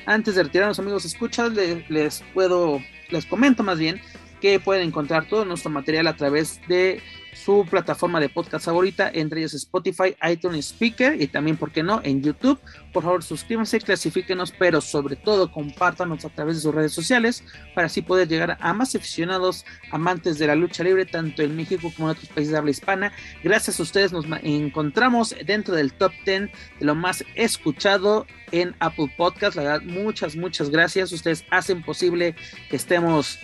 [0.07, 2.81] antes de retirarnos, amigos, escuchas, les, les puedo,
[3.11, 4.01] les comento más bien
[4.41, 7.03] que pueden encontrar todo nuestro material a través de
[7.33, 12.01] su plataforma de podcast favorita, entre ellos Spotify, iTunes, Speaker y también, ¿por qué no?,
[12.03, 12.59] en YouTube.
[12.93, 17.45] Por favor, suscríbanse, clasifíquenos, pero sobre todo compártanos a través de sus redes sociales
[17.75, 21.93] para así poder llegar a más aficionados, amantes de la lucha libre, tanto en México
[21.97, 23.13] como en otros países de habla hispana.
[23.43, 26.51] Gracias a ustedes nos encontramos dentro del top 10 de
[26.81, 29.57] lo más escuchado en Apple Podcast.
[29.57, 31.13] La verdad, muchas, muchas gracias.
[31.13, 32.35] Ustedes hacen posible
[32.69, 33.39] que estemos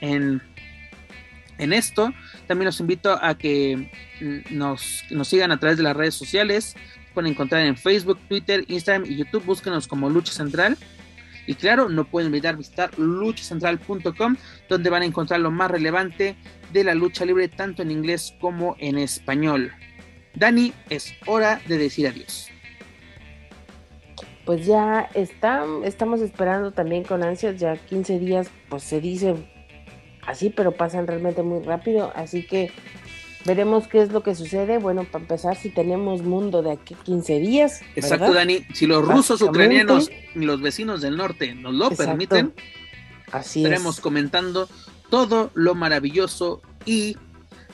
[0.00, 2.12] en esto.
[2.46, 3.90] También los invito a que
[4.20, 6.74] mm, nos, nos sigan a través de las redes sociales.
[7.14, 9.44] Pueden encontrar en Facebook, Twitter, Instagram y YouTube.
[9.44, 10.76] Búsquenos como Lucha Central.
[11.46, 14.36] Y claro, no pueden olvidar visitar luchacentral.com,
[14.68, 16.36] donde van a encontrar lo más relevante
[16.72, 19.72] de la lucha libre, tanto en inglés como en español.
[20.34, 22.48] Dani, es hora de decir adiós.
[24.44, 29.34] Pues ya está, estamos esperando también con ansias, ya 15 días, pues se dice
[30.26, 32.72] así, pero pasan realmente muy rápido, así que
[33.44, 34.78] veremos qué es lo que sucede.
[34.78, 37.80] Bueno, para empezar, si tenemos mundo de aquí 15 días.
[37.96, 42.54] Exacto, Dani, si los rusos, ucranianos y los vecinos del norte nos lo permiten,
[43.32, 44.68] así estaremos comentando
[45.08, 47.16] todo lo maravilloso y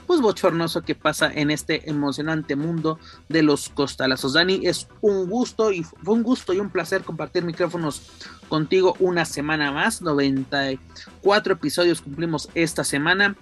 [0.06, 2.98] pues bochornoso que pasa en este emocionante mundo
[3.28, 4.34] de los costalazos.
[4.34, 8.02] Dani, es un gusto y fue un gusto y un placer compartir micrófonos
[8.48, 10.02] contigo una semana más.
[10.02, 13.36] 94 episodios cumplimos esta semana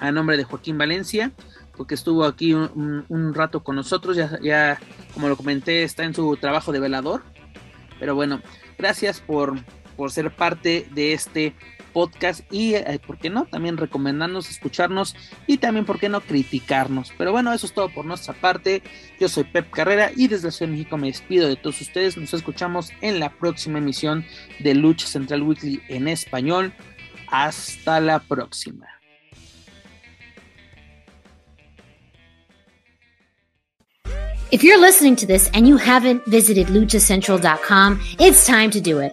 [0.00, 1.32] a nombre de Joaquín Valencia,
[1.76, 4.78] porque estuvo aquí un, rato con nosotros, ya, ya
[5.14, 7.22] como lo comenté, está en su trabajo de velador.
[7.98, 8.40] Pero bueno,
[8.78, 9.58] gracias por,
[9.96, 11.54] por ser parte de este
[11.96, 13.46] podcast y, eh, ¿por qué no?
[13.46, 15.16] También recomendarnos, escucharnos
[15.46, 16.20] y también, ¿por qué no?
[16.20, 17.10] Criticarnos.
[17.16, 18.82] Pero bueno, eso es todo por nuestra parte.
[19.18, 22.18] Yo soy Pep Carrera y desde la Ciudad de México me despido de todos ustedes.
[22.18, 24.26] Nos escuchamos en la próxima emisión
[24.58, 26.74] de Lucha Central Weekly en español.
[27.28, 28.86] Hasta la próxima.
[34.50, 39.12] If you're listening to this and you haven't visited luchacentral.com, it's time to do it.